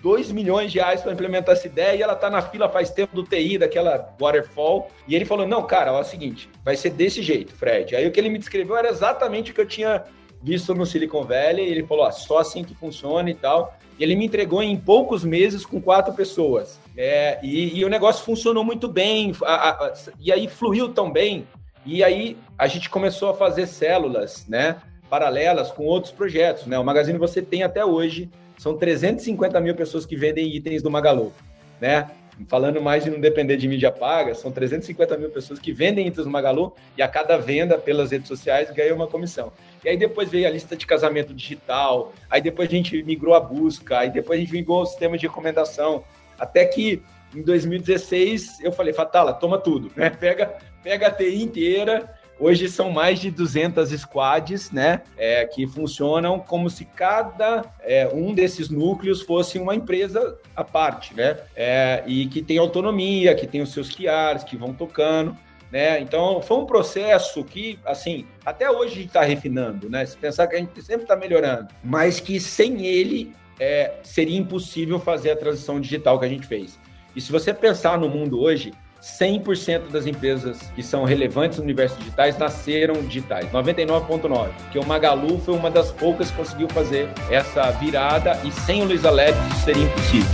[0.00, 2.90] 2 é, milhões de reais para implementar essa ideia e ela está na fila faz
[2.90, 4.90] tempo do TI, daquela waterfall.
[5.06, 7.94] E ele falou: Não, cara, é o seguinte, vai ser desse jeito, Fred.
[7.94, 10.02] Aí o que ele me descreveu era exatamente o que eu tinha
[10.42, 11.66] visto no Silicon Valley.
[11.66, 13.76] ele falou: ah, só assim que funciona e tal.
[13.98, 16.80] E ele me entregou em poucos meses com quatro pessoas.
[16.96, 19.32] É, e, e, o negócio funcionou muito bem.
[19.42, 21.46] A, a, e aí fluiu tão bem.
[21.84, 24.76] E aí a gente começou a fazer células, né?
[25.08, 26.78] Paralelas com outros projetos, né?
[26.78, 31.32] O Magazine você tem até hoje são 350 mil pessoas que vendem itens do Magalu,
[31.80, 32.10] né?
[32.48, 36.24] Falando mais de não depender de mídia paga, são 350 mil pessoas que vendem itens
[36.24, 39.52] do Magalu e a cada venda pelas redes sociais ganha uma comissão.
[39.84, 43.40] E aí depois veio a lista de casamento digital, aí depois a gente migrou a
[43.40, 46.04] busca, aí depois a gente migrou o sistema de recomendação,
[46.38, 47.02] até que
[47.34, 50.10] em 2016 eu falei, Fatala, toma tudo, né?
[50.18, 56.38] Pega, pega a TI inteira Hoje são mais de 200 squads, né, é, que funcionam
[56.38, 62.24] como se cada é, um desses núcleos fosse uma empresa à parte, né, é, e
[62.26, 65.36] que tem autonomia, que tem os seus QRs, que vão tocando,
[65.70, 70.56] né, então foi um processo que, assim, até hoje está refinando, né, se pensar que
[70.56, 75.78] a gente sempre está melhorando, mas que sem ele é, seria impossível fazer a transição
[75.78, 76.78] digital que a gente fez.
[77.14, 81.96] E se você pensar no mundo hoje, 100% das empresas que são relevantes no universo
[81.98, 84.48] digitais nasceram digitais, 99,9%.
[84.62, 88.84] Porque o Magalu foi uma das poucas que conseguiu fazer essa virada e sem o
[88.84, 90.28] Luiza Labs isso seria impossível.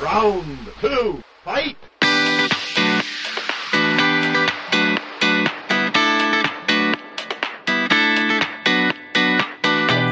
[0.00, 0.46] Round
[0.80, 1.76] 2, fight!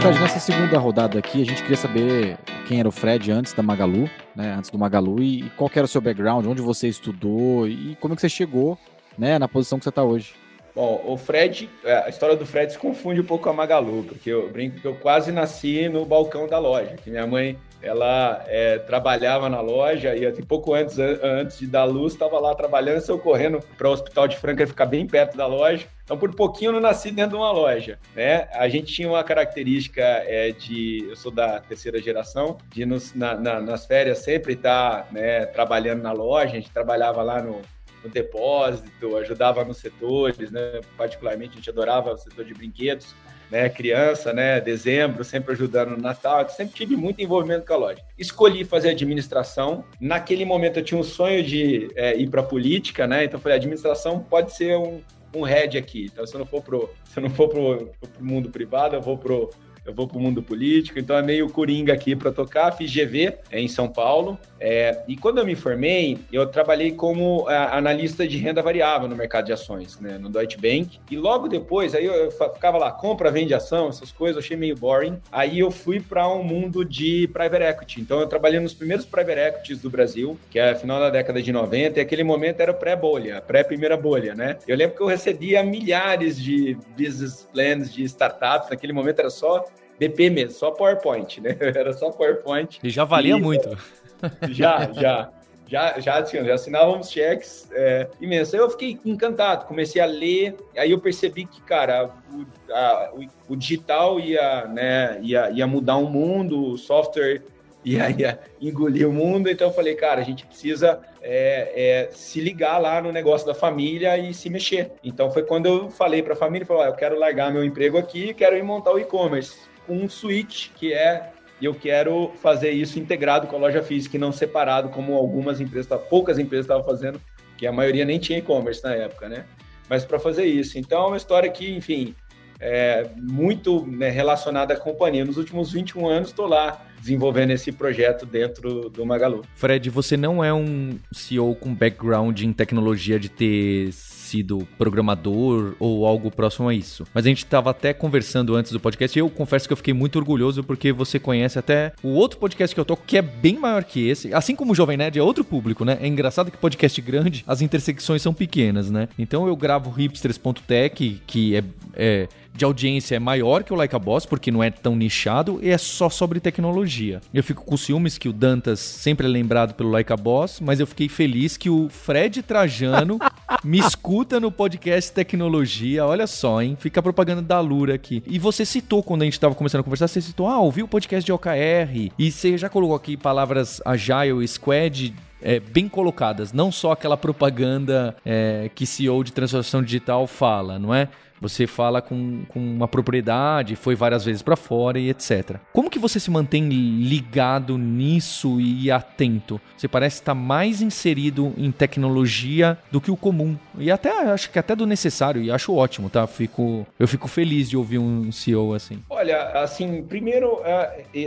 [0.05, 3.62] Fred, nessa segunda rodada aqui, a gente queria saber quem era o Fred antes da
[3.62, 4.55] Magalu, né?
[4.57, 8.16] Antes do Magalu e qual era o seu background, onde você estudou e como é
[8.16, 8.79] que você chegou,
[9.16, 10.35] né, na posição que você está hoje.
[10.74, 11.70] Bom, o Fred,
[12.05, 14.85] a história do Fred se confunde um pouco com a Magalu, porque eu brinco que
[14.85, 20.16] eu quase nasci no balcão da loja, que minha mãe ela é, trabalhava na loja
[20.16, 23.92] e assim, pouco antes, antes de dar luz, estava lá trabalhando, saiu correndo para o
[23.92, 25.87] Hospital de Franca, ficar bem perto da loja.
[26.03, 28.49] Então, por pouquinho, eu não nasci dentro de uma loja, né?
[28.53, 31.07] A gente tinha uma característica é, de...
[31.09, 36.03] Eu sou da terceira geração, de nos, na, na, nas férias sempre estar né, trabalhando
[36.03, 36.53] na loja.
[36.53, 37.62] A gente trabalhava lá no,
[38.03, 40.81] no depósito, ajudava nos setores, né?
[40.97, 43.14] Particularmente, a gente adorava o setor de brinquedos
[43.55, 48.03] né, criança, né, dezembro, sempre ajudando no Natal, sempre tive muito envolvimento com a loja.
[48.19, 49.85] Escolhi fazer administração.
[50.01, 53.23] Naquele momento eu tinha um sonho de é, ir para política, né?
[53.23, 55.01] Então falei, administração pode ser um,
[55.33, 56.11] um head aqui.
[56.12, 59.01] Então se eu não for pro, se eu não for pro, pro mundo privado, eu
[59.01, 59.51] vou pro
[59.85, 62.73] eu vou para o mundo político, então é meio coringa aqui para tocar.
[62.73, 64.38] Fiz GV é, em São Paulo.
[64.59, 69.14] É, e quando eu me formei, eu trabalhei como é, analista de renda variável no
[69.14, 70.99] mercado de ações, né, no Deutsche Bank.
[71.11, 74.75] E logo depois, aí eu ficava lá, compra, vende ação, essas coisas, eu achei meio
[74.75, 75.18] boring.
[75.31, 78.01] Aí eu fui para um mundo de private equity.
[78.01, 81.53] Então eu trabalhei nos primeiros private equities do Brasil, que é final da década de
[81.53, 84.57] 90, e aquele momento era pré-bolha, pré-primeira bolha, né?
[84.66, 89.64] Eu lembro que eu recebia milhares de business plans de startups, naquele momento era só
[89.99, 91.57] BP mesmo, só PowerPoint, né?
[91.61, 92.79] Era só PowerPoint.
[92.83, 93.77] E já valia e, muito.
[94.51, 95.31] Já, já.
[95.67, 98.55] Já, já, assim, já assinávamos cheques é, imensos.
[98.55, 103.57] Eu fiquei encantado, comecei a ler, aí eu percebi que, cara, o, a, o, o
[103.57, 107.43] digital ia, né, ia, ia mudar o mundo, o software
[107.85, 112.41] ia, ia engolir o mundo, então eu falei, cara, a gente precisa é, é, se
[112.41, 114.93] ligar lá no negócio da família e se mexer.
[115.03, 117.99] Então foi quando eu falei para a família, falei, ah, eu quero largar meu emprego
[117.99, 122.99] aqui, quero ir montar o e-commerce um switch que é e eu quero fazer isso
[122.99, 127.20] integrado com a loja física e não separado como algumas empresas, poucas empresas estavam fazendo,
[127.57, 129.44] que a maioria nem tinha e-commerce na época, né?
[129.88, 130.79] Mas para fazer isso.
[130.79, 132.14] Então é uma história que, enfim,
[132.61, 135.25] é muito né, relacionada à companhia.
[135.25, 139.42] Nos últimos 21 anos estou lá desenvolvendo esse projeto dentro do Magalu.
[139.55, 143.92] Fred, você não é um CEO com background em tecnologia de ter
[144.25, 147.05] sido programador ou algo próximo a isso.
[147.15, 149.95] Mas a gente estava até conversando antes do podcast e eu confesso que eu fiquei
[149.95, 153.59] muito orgulhoso porque você conhece até o outro podcast que eu toco que é bem
[153.59, 154.33] maior que esse.
[154.33, 155.99] Assim como o Jovem Nerd é outro público, né?
[156.01, 159.09] É engraçado que podcast grande, as intersecções são pequenas, né?
[159.19, 163.99] Então eu gravo hipsters.tech, que é, é de audiência é maior que o Like a
[163.99, 167.21] Boss, porque não é tão nichado e é só sobre tecnologia.
[167.33, 170.79] Eu fico com ciúmes que o Dantas sempre é lembrado pelo Like a Boss, mas
[170.79, 173.19] eu fiquei feliz que o Fred Trajano
[173.64, 176.07] me escuta no podcast Tecnologia.
[176.07, 176.77] Olha só, hein?
[176.79, 178.23] Fica a propaganda da Lura aqui.
[178.27, 180.88] E você citou, quando a gente estava começando a conversar, você citou, ah, ouvi o
[180.88, 182.12] podcast de OKR.
[182.17, 185.12] E você já colocou aqui palavras Agile, Squad,
[185.43, 190.95] é, bem colocadas, não só aquela propaganda é, que CEO de transformação digital fala, não
[190.95, 191.09] é?
[191.45, 195.57] Você fala com, com uma propriedade, foi várias vezes para fora e etc.
[195.75, 199.61] Como que você se mantém ligado nisso e atento?
[199.77, 203.59] Você parece estar mais inserido em tecnologia do que o comum.
[203.79, 206.27] E até acho que até do necessário, e acho ótimo, tá?
[206.27, 209.03] Fico, eu fico feliz de ouvir um CEO assim.
[209.11, 210.63] Olha, assim, primeiro,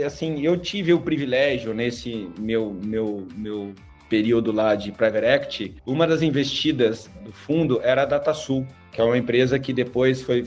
[0.04, 3.72] assim, eu tive o privilégio nesse meu, meu, meu
[4.08, 9.04] período lá de private equity, uma das investidas do fundo era a DataSul, que é
[9.04, 10.44] uma empresa que depois foi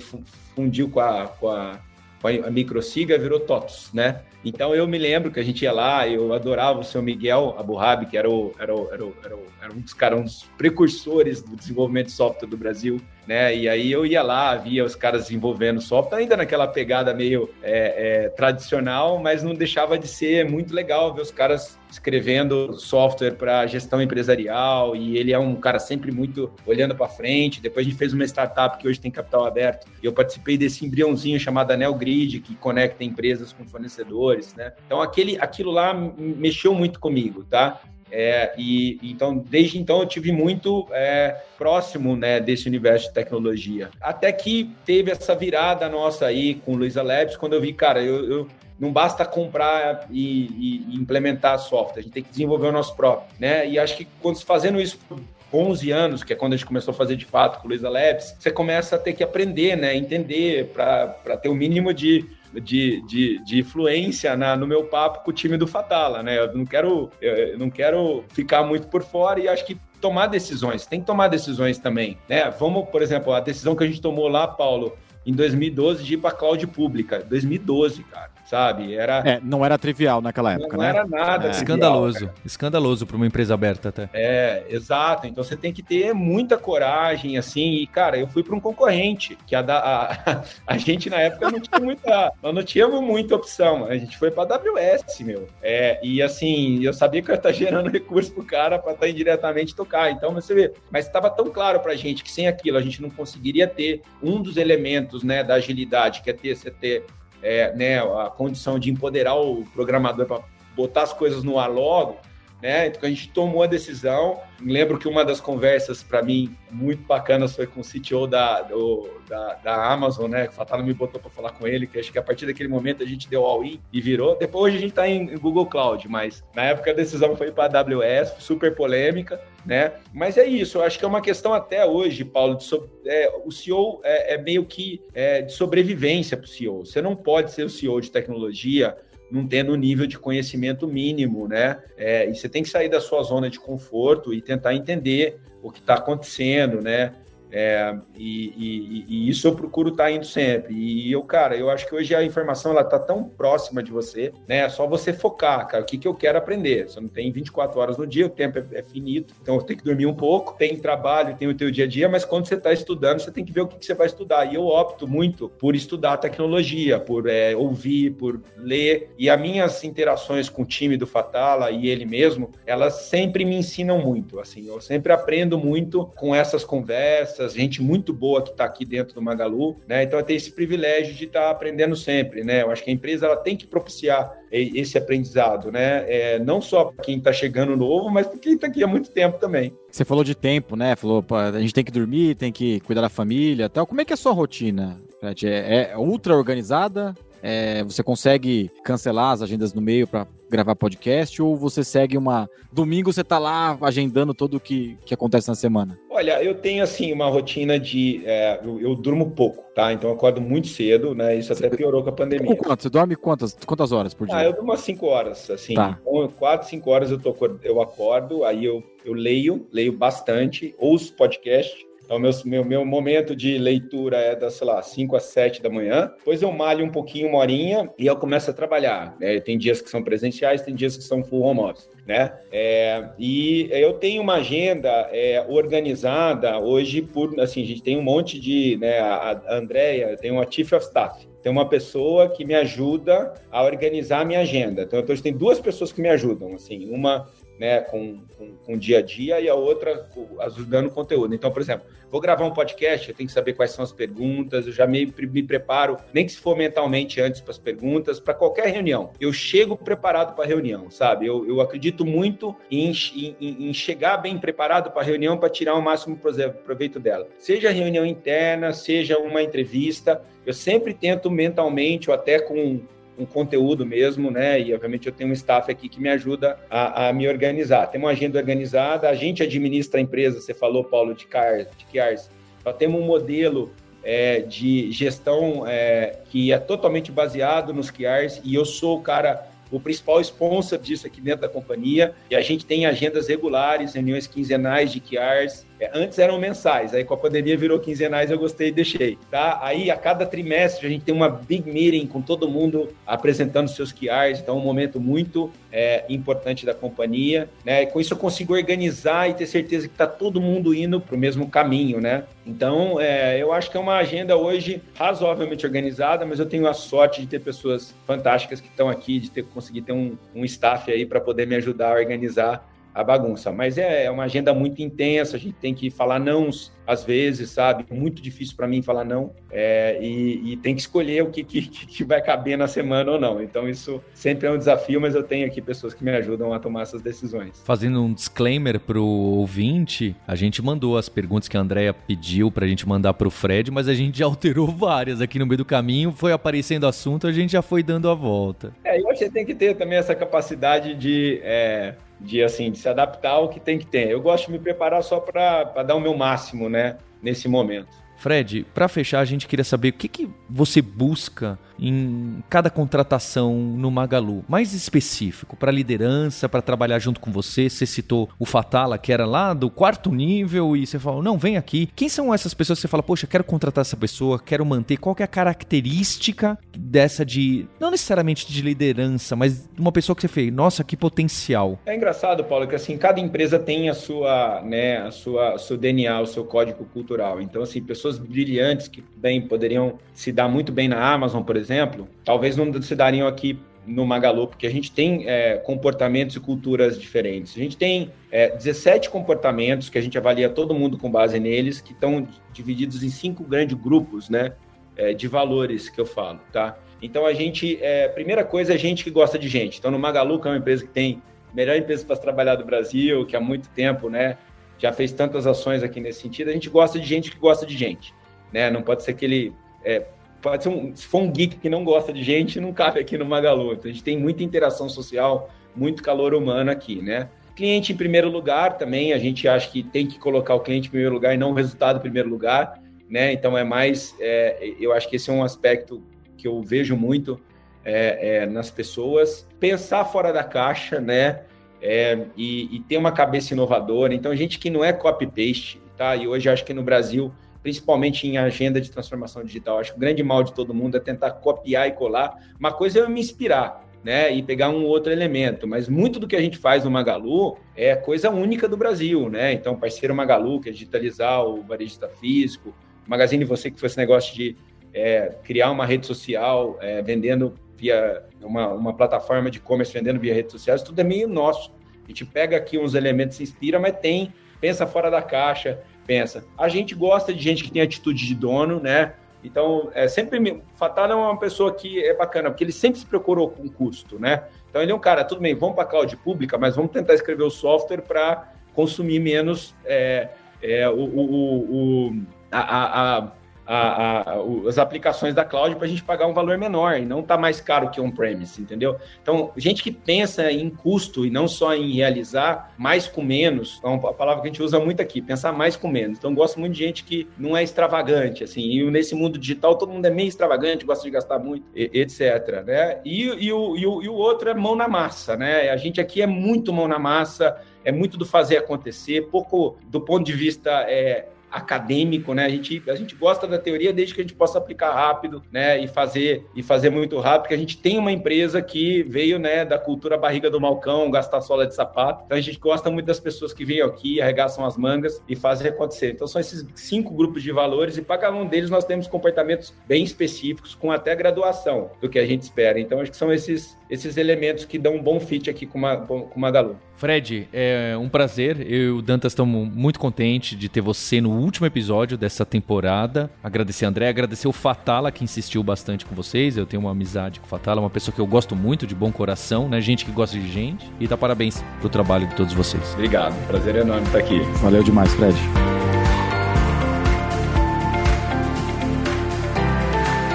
[0.56, 1.80] fundiu com a, com a,
[2.22, 4.22] com a Microsiga virou TOTOS, né?
[4.44, 8.08] Então eu me lembro que a gente ia lá, eu adorava o seu Miguel Aburrabi,
[8.08, 11.56] que era, o, era, o, era, o, era um dos caras, um dos precursores do
[11.56, 13.56] desenvolvimento de software do Brasil, né?
[13.56, 18.26] E aí eu ia lá, via os caras desenvolvendo software, ainda naquela pegada meio é,
[18.26, 23.68] é, tradicional, mas não deixava de ser muito legal ver os caras escrevendo software para
[23.68, 27.62] gestão empresarial e ele é um cara sempre muito olhando para frente.
[27.62, 30.86] Depois a gente fez uma startup que hoje tem capital aberto e eu participei desse
[30.86, 34.72] embriãozinho chamado Anel Grid que conecta empresas com fornecedores, né?
[34.86, 37.82] Então aquele, aquilo lá mexeu muito comigo, tá?
[38.12, 43.90] É, e então desde então eu tive muito é, próximo né, desse universo de tecnologia.
[44.02, 48.30] Até que teve essa virada nossa aí com Luiza Labs, quando eu vi, cara, eu,
[48.30, 48.48] eu
[48.80, 53.30] não basta comprar e, e, implementar software, a gente tem que desenvolver o nosso próprio,
[53.40, 53.68] né?
[53.68, 55.20] E acho que quando fazendo isso por
[55.54, 58.36] 11 anos, que é quando a gente começou a fazer de fato com Luiza Labs,
[58.40, 59.96] você começa a ter que aprender, né?
[59.96, 65.24] Entender para ter o um mínimo de de, de, de influência na, no meu papo
[65.24, 66.40] com o time do Fatala, né?
[66.40, 70.86] Eu não quero, eu não quero ficar muito por fora e acho que tomar decisões,
[70.86, 72.50] tem que tomar decisões também, né?
[72.50, 76.18] Vamos, por exemplo, a decisão que a gente tomou lá, Paulo, em 2012 de ir
[76.18, 78.94] para cloud pública, 2012, cara sabe?
[78.94, 80.92] Era é, não era trivial naquela época, não né?
[80.92, 81.48] Não era nada.
[81.48, 81.52] É.
[81.52, 84.10] Escandaloso, escandaloso para uma empresa aberta até.
[84.14, 85.26] É, exato.
[85.26, 87.76] Então você tem que ter muita coragem, assim.
[87.76, 91.50] E cara, eu fui para um concorrente que a, da, a, a gente na época
[91.50, 93.86] não tinha muita, nós não tínhamos muita opção.
[93.86, 95.48] A gente foi para AWS, meu.
[95.62, 99.08] É, e assim, eu sabia que eu ia estar gerando recurso pro cara para estar
[99.08, 100.12] indiretamente tocar.
[100.12, 103.02] Então você vê, mas estava tão claro para a gente que sem aquilo a gente
[103.02, 107.06] não conseguiria ter um dos elementos, né, da agilidade, que é ter você ter
[107.42, 110.42] é, né, a condição de empoderar o programador para
[110.76, 112.18] botar as coisas no ar logo,
[112.62, 112.88] né?
[112.88, 114.40] Então a gente tomou a decisão.
[114.62, 119.10] lembro que uma das conversas para mim muito bacanas foi com o CTO da, do,
[119.28, 120.48] da, da, Amazon, né?
[120.48, 123.04] O Fatalo me botou para falar com ele, que acho que a partir daquele momento
[123.04, 124.38] a gente deu all-in e virou.
[124.38, 127.82] Depois a gente está em, Google Cloud, mas na época a decisão foi para a
[127.82, 129.94] AWS, super polêmica, né?
[130.14, 133.32] Mas é isso, eu acho que é uma questão até hoje, Paulo, de so, é,
[133.44, 136.86] o CEO é, é meio que é, de sobrevivência para o CEO.
[136.86, 138.96] Você não pode ser o CEO de tecnologia
[139.32, 141.80] não tendo o nível de conhecimento mínimo, né?
[141.98, 145.72] É, e você tem que sair da sua zona de conforto e tentar entender o
[145.72, 147.14] que está acontecendo, né?
[147.52, 150.74] É, e, e, e, isso eu procuro estar tá indo sempre.
[150.74, 154.32] E eu, cara, eu acho que hoje a informação ela tá tão próxima de você,
[154.48, 154.60] né?
[154.60, 156.88] É só você focar, cara, o que, que eu quero aprender.
[156.88, 159.84] Você não tem 24 horas no dia, o tempo é, é finito, então tem que
[159.84, 162.72] dormir um pouco, tem trabalho, tem o teu dia a dia, mas quando você está
[162.72, 164.46] estudando, você tem que ver o que, que, você vai estudar.
[164.46, 169.14] E eu opto muito por estudar tecnologia, por é, ouvir, por ler.
[169.18, 173.56] E as minhas interações com o time do Fatala e ele mesmo, elas sempre me
[173.56, 174.40] ensinam muito.
[174.40, 179.16] Assim, eu sempre aprendo muito com essas conversas gente muito boa que está aqui dentro
[179.16, 180.04] do Magalu, né?
[180.04, 182.62] Então eu tenho esse privilégio de estar tá aprendendo sempre, né?
[182.62, 186.06] Eu acho que a empresa ela tem que propiciar esse aprendizado, né?
[186.08, 189.12] É, não só para quem está chegando novo, mas para quem está aqui há muito
[189.12, 189.74] tempo também.
[189.90, 190.96] Você falou de tempo, né?
[190.96, 193.88] Falou, pô, a gente tem que dormir, tem que cuidar da família, tal.
[193.88, 194.98] Como é que é a sua rotina?
[195.44, 197.16] É, é ultra organizada?
[197.42, 202.50] É, você consegue cancelar as agendas no meio para gravar podcast ou você segue uma.
[202.72, 205.98] Domingo você tá lá agendando tudo o que, que acontece na semana?
[206.10, 208.22] Olha, eu tenho assim uma rotina de.
[208.26, 209.92] É, eu, eu, durmo pouco, tá?
[209.94, 211.36] Então eu acordo muito cedo, né?
[211.36, 212.56] Isso até piorou com a pandemia.
[212.58, 212.84] quanto?
[212.84, 214.38] Você dorme quantas, quantas horas por dia?
[214.38, 215.74] Ah, eu durmo umas 5 horas, assim.
[215.74, 215.98] Tá.
[216.02, 221.14] Então, 4, 5 horas eu, tô, eu acordo, aí eu, eu leio, leio bastante, ouço
[221.16, 225.62] podcast então, meu, meu, meu momento de leitura é das, sei lá, 5 às 7
[225.62, 226.12] da manhã.
[226.18, 229.16] Depois eu malho um pouquinho, uma horinha, e eu começo a trabalhar.
[229.18, 229.40] Né?
[229.40, 231.90] Tem dias que são presenciais, tem dias que são full home office.
[232.06, 232.34] Né?
[232.52, 238.02] É, e eu tenho uma agenda é, organizada hoje por, assim, a gente tem um
[238.02, 242.44] monte de, né, a, a Andrea tem uma Chief of Staff, tem uma pessoa que
[242.44, 244.82] me ajuda a organizar a minha agenda.
[244.82, 247.30] Então, hoje tem duas pessoas que me ajudam, assim, uma
[247.62, 250.10] né, com, com, com, o dia a dia e a outra
[250.40, 251.36] ajudando o conteúdo.
[251.36, 254.68] Então, por exemplo, vou gravar um podcast, eu tenho que saber quais são as perguntas,
[254.68, 258.34] eu já me, me preparo, nem que se for mentalmente antes para as perguntas, para
[258.34, 259.14] qualquer reunião.
[259.20, 261.26] Eu chego preparado para a reunião, sabe?
[261.26, 265.76] Eu, eu acredito muito em, em, em chegar bem preparado para a reunião para tirar
[265.76, 266.20] o máximo
[266.66, 267.28] proveito dela.
[267.38, 272.82] Seja reunião interna, seja uma entrevista, eu sempre tento mentalmente ou até com
[273.18, 274.60] um conteúdo mesmo, né?
[274.60, 277.88] E obviamente eu tenho um staff aqui que me ajuda a, a me organizar.
[277.88, 281.86] Tem uma agenda organizada, a gente administra a empresa, você falou, Paulo, de CARS, de
[281.86, 282.30] CARS.
[282.66, 283.72] Nós temos um modelo
[284.04, 289.52] é, de gestão é, que é totalmente baseado nos QRs e eu sou o cara
[289.72, 294.28] o principal sponsor disso aqui dentro da companhia, e a gente tem agendas regulares, reuniões
[294.28, 298.72] quinzenais de QRs, antes eram mensais, aí com a pandemia virou quinzenais, eu gostei e
[298.72, 299.60] deixei, tá?
[299.62, 303.92] Aí a cada trimestre a gente tem uma big meeting com todo mundo apresentando seus
[303.92, 307.86] QRs, então é um momento muito é, importante da companhia, né?
[307.86, 311.18] Com isso eu consigo organizar e ter certeza que está todo mundo indo para o
[311.18, 312.26] mesmo caminho, né?
[312.46, 316.74] Então, é, eu acho que é uma agenda hoje razoavelmente organizada, mas eu tenho a
[316.74, 320.92] sorte de ter pessoas fantásticas que estão aqui, de ter conseguir ter um, um staff
[320.92, 323.52] aí para poder me ajudar a organizar a bagunça.
[323.52, 326.52] Mas é, é uma agenda muito intensa, a gente tem que falar não
[326.92, 327.86] às vezes, sabe?
[327.90, 329.32] Muito difícil para mim falar não.
[329.50, 333.20] É, e, e, tem que escolher o que, que, que, vai caber na semana ou
[333.20, 333.42] não.
[333.42, 336.60] Então, isso sempre é um desafio, mas eu tenho aqui pessoas que me ajudam a
[336.60, 337.62] tomar essas decisões.
[337.64, 342.68] Fazendo um disclaimer pro ouvinte, a gente mandou as perguntas que a Andrea pediu pra
[342.68, 346.12] gente mandar pro Fred, mas a gente já alterou várias aqui no meio do caminho,
[346.12, 348.74] foi aparecendo assunto, a gente já foi dando a volta.
[348.84, 351.40] É, eu acho que você tem que ter também essa capacidade de.
[351.44, 354.10] É de assim de se adaptar ao que tem que ter.
[354.10, 357.90] Eu gosto de me preparar só para dar o meu máximo, né, nesse momento.
[358.22, 363.56] Fred, para fechar, a gente queria saber o que, que você busca em cada contratação
[363.56, 367.68] no Magalu, mais específico, para liderança, para trabalhar junto com você.
[367.68, 371.58] Você citou o Fatala, que era lá do quarto nível, e você falou: não, vem
[371.58, 371.90] aqui.
[371.96, 374.98] Quem são essas pessoas que você fala, poxa, quero contratar essa pessoa, quero manter?
[374.98, 380.28] Qual é a característica dessa de, não necessariamente de liderança, mas uma pessoa que você
[380.28, 381.80] fez, nossa, que potencial?
[381.86, 386.22] É engraçado, Paulo, que assim, cada empresa tem a sua, né, a sua, seu DNA,
[386.22, 387.42] o seu código cultural.
[387.42, 392.08] Então, assim, pessoas brilhantes que bem poderiam se dar muito bem na Amazon, por exemplo,
[392.24, 397.00] talvez não se dariam aqui no Magalu, porque a gente tem é, comportamentos e culturas
[397.00, 397.56] diferentes.
[397.56, 401.82] A gente tem é, 17 comportamentos que a gente avalia todo mundo com base neles,
[401.82, 404.54] que estão divididos em cinco grandes grupos, né,
[404.96, 406.78] é, de valores que eu falo, tá?
[407.02, 409.80] Então a gente, é, primeira coisa, é gente que gosta de gente.
[409.80, 411.22] Então no Magalu, que é uma empresa que tem
[411.54, 414.38] melhor empresa para trabalhar do Brasil, que há muito tempo, né,
[414.82, 417.78] já fez tantas ações aqui nesse sentido, a gente gosta de gente que gosta de
[417.78, 418.14] gente,
[418.52, 418.70] né?
[418.70, 419.54] Não pode ser aquele
[419.84, 420.06] é,
[420.42, 423.18] pode ser um, se for um geek que não gosta de gente, não cabe aqui
[423.18, 423.74] no Magalu.
[423.74, 427.30] Então a gente tem muita interação social, muito calor humano aqui, né?
[427.56, 430.92] Cliente em primeiro lugar também, a gente acha que tem que colocar o cliente em
[430.92, 433.32] primeiro lugar e não o resultado em primeiro lugar, né?
[433.32, 436.02] Então é mais, é, eu acho que esse é um aspecto
[436.38, 437.40] que eu vejo muito
[437.86, 439.48] é, é, nas pessoas.
[439.60, 441.42] Pensar fora da caixa, né?
[441.82, 444.14] É, e, e, ter uma cabeça inovadora.
[444.14, 446.16] Então, gente que não é copy-paste, tá?
[446.16, 449.80] E hoje acho que no Brasil principalmente em agenda de transformação digital.
[449.80, 452.36] Acho que o grande mal de todo mundo é tentar copiar e colar.
[452.60, 456.28] Uma coisa é eu me inspirar, né, e pegar um outro elemento, mas muito do
[456.28, 459.54] que a gente faz no Magalu é coisa única do Brasil, né?
[459.54, 462.74] Então, parceiro Magalu, que é digitalizar o varejista físico,
[463.08, 464.56] Magazine Você, que foi esse negócio de
[464.94, 470.36] é, criar uma rede social, é, vendendo via uma, uma plataforma de e-commerce, vendendo via
[470.36, 471.72] redes sociais, tudo é meio nosso.
[472.06, 476.46] A gente pega aqui uns elementos, se inspira, mas tem, pensa fora da caixa, pensa.
[476.56, 479.14] A gente gosta de gente que tem atitude de dono, né?
[479.44, 480.62] Então, é sempre.
[480.76, 484.44] Fatal é uma pessoa que é bacana, porque ele sempre se procurou com custo, né?
[484.70, 487.16] Então, ele é um cara, tudo bem, vamos para a cloud pública, mas vamos tentar
[487.16, 490.30] escrever o software para consumir menos é,
[490.62, 492.22] é, o, o, o,
[492.52, 493.32] a, a
[493.74, 497.24] a, a, as aplicações da cloud para a gente pagar um valor menor e não
[497.24, 498.98] tá mais caro que on-premise, entendeu?
[499.22, 503.88] Então, gente que pensa em custo e não só em realizar mais com menos, é
[503.88, 506.18] uma palavra que a gente usa muito aqui, pensar mais com menos.
[506.18, 509.94] Então, gosto muito de gente que não é extravagante, assim, e nesse mundo digital todo
[509.94, 513.00] mundo é meio extravagante, gosta de gastar muito, etc, né?
[513.06, 515.70] E, e, o, e, o, e o outro é mão na massa, né?
[515.70, 520.02] A gente aqui é muito mão na massa, é muito do fazer acontecer, pouco do
[520.02, 522.46] ponto de vista é, acadêmico, né?
[522.46, 525.84] A gente, a gente gosta da teoria desde que a gente possa aplicar rápido, né?
[525.84, 529.66] E fazer e fazer muito rápido, porque a gente tem uma empresa que veio, né,
[529.66, 532.24] da cultura barriga do malcão, gastar sola de sapato.
[532.26, 535.68] Então a gente gosta muito das pessoas que vêm aqui, arregaçam as mangas e fazem
[535.68, 536.12] acontecer.
[536.12, 539.74] Então são esses cinco grupos de valores e para cada um deles nós temos comportamentos
[539.88, 542.80] bem específicos, com até graduação do que a gente espera.
[542.80, 545.98] Então acho que são esses esses elementos que dão um bom fit aqui com uma
[545.98, 546.78] com uma Magalu.
[547.02, 548.62] Fred, é um prazer.
[548.62, 553.28] Eu e o Dantas estamos muito contentes de ter você no último episódio dessa temporada.
[553.44, 556.58] Agradecer a André, agradecer o Fatala que insistiu bastante com vocês.
[556.58, 559.12] Eu tenho uma amizade com o Fatala, uma pessoa que eu gosto muito, de bom
[559.12, 559.82] coração, né?
[559.82, 560.86] Gente que gosta de gente.
[561.00, 562.94] E tá parabéns pro trabalho de todos vocês.
[562.94, 564.40] Obrigado, prazer enorme estar aqui.
[564.62, 566.01] Valeu demais, Fred.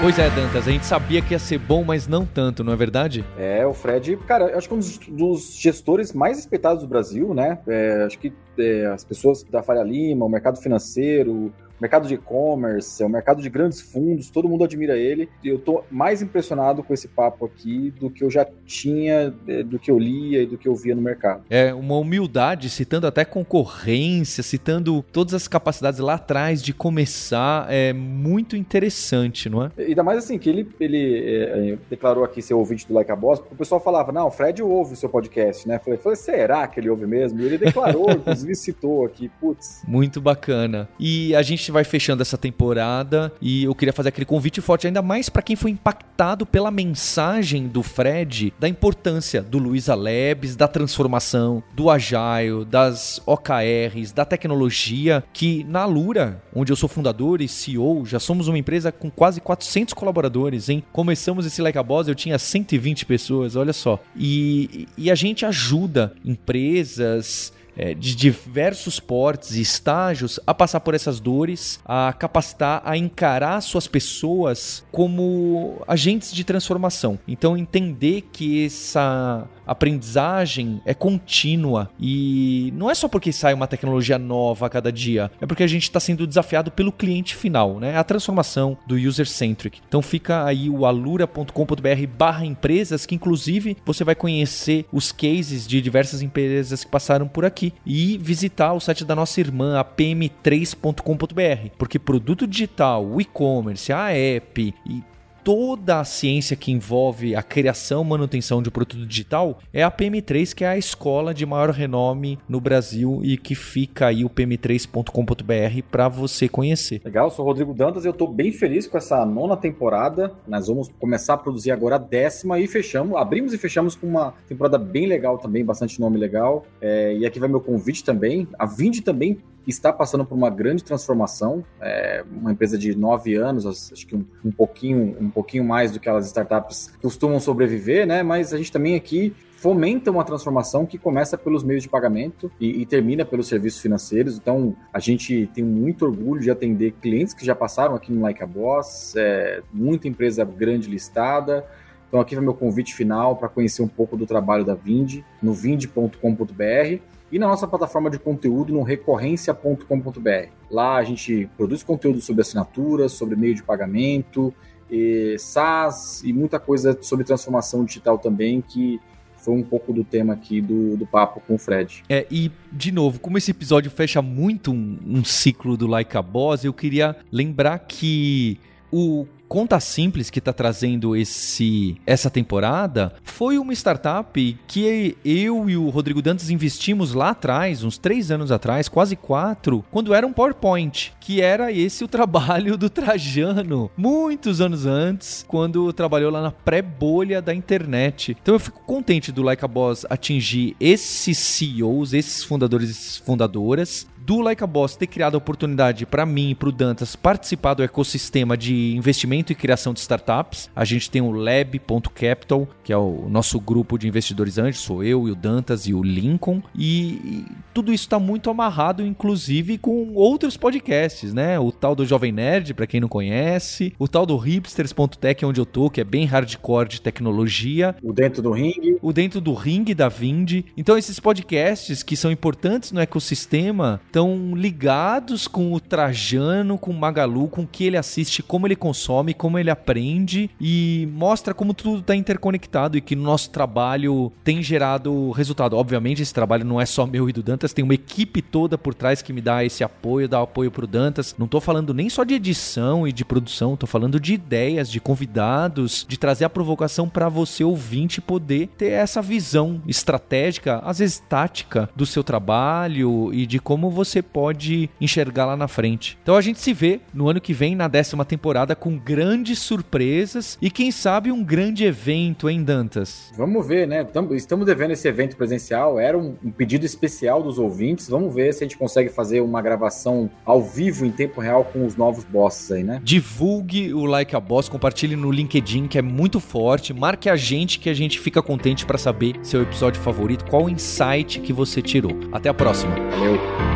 [0.06, 2.76] Pois é, Dantas, a gente sabia que ia ser bom, mas não tanto, não é
[2.76, 3.24] verdade?
[3.36, 7.58] É, o Fred, cara, acho que um dos, dos gestores mais respeitados do Brasil, né?
[7.66, 13.02] É, acho que é, as pessoas da Faria Lima, o mercado financeiro, mercado de e-commerce,
[13.02, 15.28] é o mercado de grandes fundos, todo mundo admira ele.
[15.42, 19.62] E eu tô mais impressionado com esse papo aqui do que eu já tinha, é,
[19.62, 21.42] do que eu lia e do que eu via no mercado.
[21.50, 27.92] É uma humildade, citando até concorrência, citando todas as capacidades lá atrás de começar, é
[27.92, 29.70] muito interessante, não é?
[29.78, 33.10] E ainda mais assim, que ele, ele é, é declarou aqui ser ouvinte do Like
[33.10, 35.78] a Boss, porque o pessoal falava, não, o Fred ouve o seu podcast, né?
[35.78, 37.40] Falei, falei, será que ele ouve mesmo?
[37.40, 39.82] E ele declarou, inclusive citou aqui, putz.
[39.86, 40.88] Muito bacana.
[40.98, 44.86] E a gente gente vai fechando essa temporada e eu queria fazer aquele convite forte,
[44.86, 50.54] ainda mais para quem foi impactado pela mensagem do Fred da importância do Luiza Labs,
[50.54, 57.40] da transformação, do Agile, das OKRs, da tecnologia, que na Lura, onde eu sou fundador
[57.40, 60.84] e CEO, já somos uma empresa com quase 400 colaboradores, hein?
[60.92, 64.00] Começamos esse Like a Boss, eu tinha 120 pessoas, olha só.
[64.14, 70.94] E, e a gente ajuda empresas, é, de diversos portes e estágios a passar por
[70.94, 77.18] essas dores, a capacitar, a encarar suas pessoas como agentes de transformação.
[77.28, 84.18] Então, entender que essa aprendizagem é contínua e não é só porque sai uma tecnologia
[84.18, 87.96] nova a cada dia, é porque a gente está sendo desafiado pelo cliente final, né?
[87.96, 89.80] A transformação do user-centric.
[89.88, 95.80] Então fica aí o alura.com.br barra empresas, que inclusive você vai conhecer os cases de
[95.80, 101.70] diversas empresas que passaram por aqui e visitar o site da nossa irmã, a pm3.com.br,
[101.76, 105.02] porque produto digital, o e-commerce, a app e
[105.46, 110.52] toda a ciência que envolve a criação e manutenção de produto digital é a PM3,
[110.52, 115.82] que é a escola de maior renome no Brasil e que fica aí o pm3.com.br
[115.88, 117.00] para você conhecer.
[117.04, 120.34] Legal, sou Rodrigo Dantas e eu estou bem feliz com essa nona temporada.
[120.48, 124.34] Nós vamos começar a produzir agora a décima e fechamos, abrimos e fechamos com uma
[124.48, 126.66] temporada bem legal também, bastante nome legal.
[126.80, 128.48] É, e aqui vai meu convite também.
[128.58, 129.38] A Vindi também
[129.70, 131.64] está passando por uma grande transformação.
[131.80, 136.00] É uma empresa de nove anos, acho que um, um, pouquinho, um pouquinho mais do
[136.00, 138.22] que as startups costumam sobreviver, né?
[138.22, 142.82] Mas a gente também aqui fomenta uma transformação que começa pelos meios de pagamento e,
[142.82, 144.36] e, termina pelos serviços financeiros.
[144.36, 148.42] Então, a gente tem muito orgulho de atender clientes que já passaram aqui no Like
[148.42, 151.66] a Boss, é, muita empresa grande listada.
[152.06, 155.52] Então, aqui vai meu convite final para conhecer um pouco do trabalho da Vind, no
[155.52, 160.48] vind.com.br e na nossa plataforma de conteúdo no recorrência.com.br.
[160.70, 164.54] Lá a gente produz conteúdo sobre assinaturas, sobre meio de pagamento,
[164.90, 169.00] e SaaS e muita coisa sobre transformação digital também que
[169.36, 172.02] foi um pouco do tema aqui do, do papo com o Fred.
[172.08, 176.22] É, e, de novo, como esse episódio fecha muito um, um ciclo do Like a
[176.22, 178.58] Boss, eu queria lembrar que
[178.90, 185.76] o Conta Simples que está trazendo esse essa temporada foi uma startup que eu e
[185.76, 190.32] o Rodrigo Dantas investimos lá atrás, uns três anos atrás, quase quatro, quando era um
[190.32, 196.50] PowerPoint, que era esse o trabalho do Trajano, muitos anos antes, quando trabalhou lá na
[196.50, 198.36] pré-bolha da internet.
[198.42, 204.06] Então eu fico contente do Like a Boss atingir esses CEOs, esses fundadores e fundadoras,
[204.26, 207.74] do Like a Boss ter criado a oportunidade para mim e para o Dantas participar
[207.74, 210.70] do ecossistema de investimento e criação de startups.
[210.74, 215.28] A gente tem o Lab.capital, que é o nosso grupo de investidores anjos, sou eu
[215.28, 220.14] e o Dantas e o Lincoln, e, e tudo isso está muito amarrado, inclusive, com
[220.14, 221.58] outros podcasts, né?
[221.58, 225.66] O tal do Jovem Nerd, para quem não conhece, o tal do Hipsters.tech, onde eu
[225.66, 227.94] tô, que é bem hardcore de tecnologia.
[228.02, 228.98] O Dentro do Ring.
[229.02, 230.64] O Dentro do Ring da Vind.
[230.76, 236.94] Então, esses podcasts que são importantes no ecossistema estão ligados com o Trajano, com o
[236.94, 241.74] Magalu, com o que ele assiste, como ele consome, como ele aprende e mostra como
[241.74, 245.76] tudo está interconectado e que no nosso trabalho tem gerado resultado.
[245.76, 248.94] Obviamente, esse trabalho não é só meu e do Dantas, tem uma equipe toda por
[248.94, 251.34] trás que me dá esse apoio, dá apoio pro Dantas.
[251.38, 255.00] Não tô falando nem só de edição e de produção, tô falando de ideias, de
[255.00, 261.18] convidados, de trazer a provocação para você ouvinte poder ter essa visão estratégica, às vezes
[261.18, 266.18] tática do seu trabalho e de como você pode enxergar lá na frente.
[266.22, 270.58] Então a gente se vê no ano que vem, na décima temporada, com grandes surpresas
[270.60, 273.32] e quem sabe um grande evento em Dantas.
[273.34, 274.06] Vamos ver, né?
[274.32, 278.10] Estamos devendo esse evento presencial, era um pedido especial dos ouvintes.
[278.10, 281.86] Vamos ver se a gente consegue fazer uma gravação ao vivo, em tempo real, com
[281.86, 283.00] os novos bosses aí, né?
[283.02, 286.92] Divulgue o Like a Boss, compartilhe no LinkedIn, que é muito forte.
[286.92, 291.40] Marque a gente que a gente fica contente para saber seu episódio favorito, qual insight
[291.40, 292.12] que você tirou.
[292.32, 292.94] Até a próxima.
[293.12, 293.75] Valeu.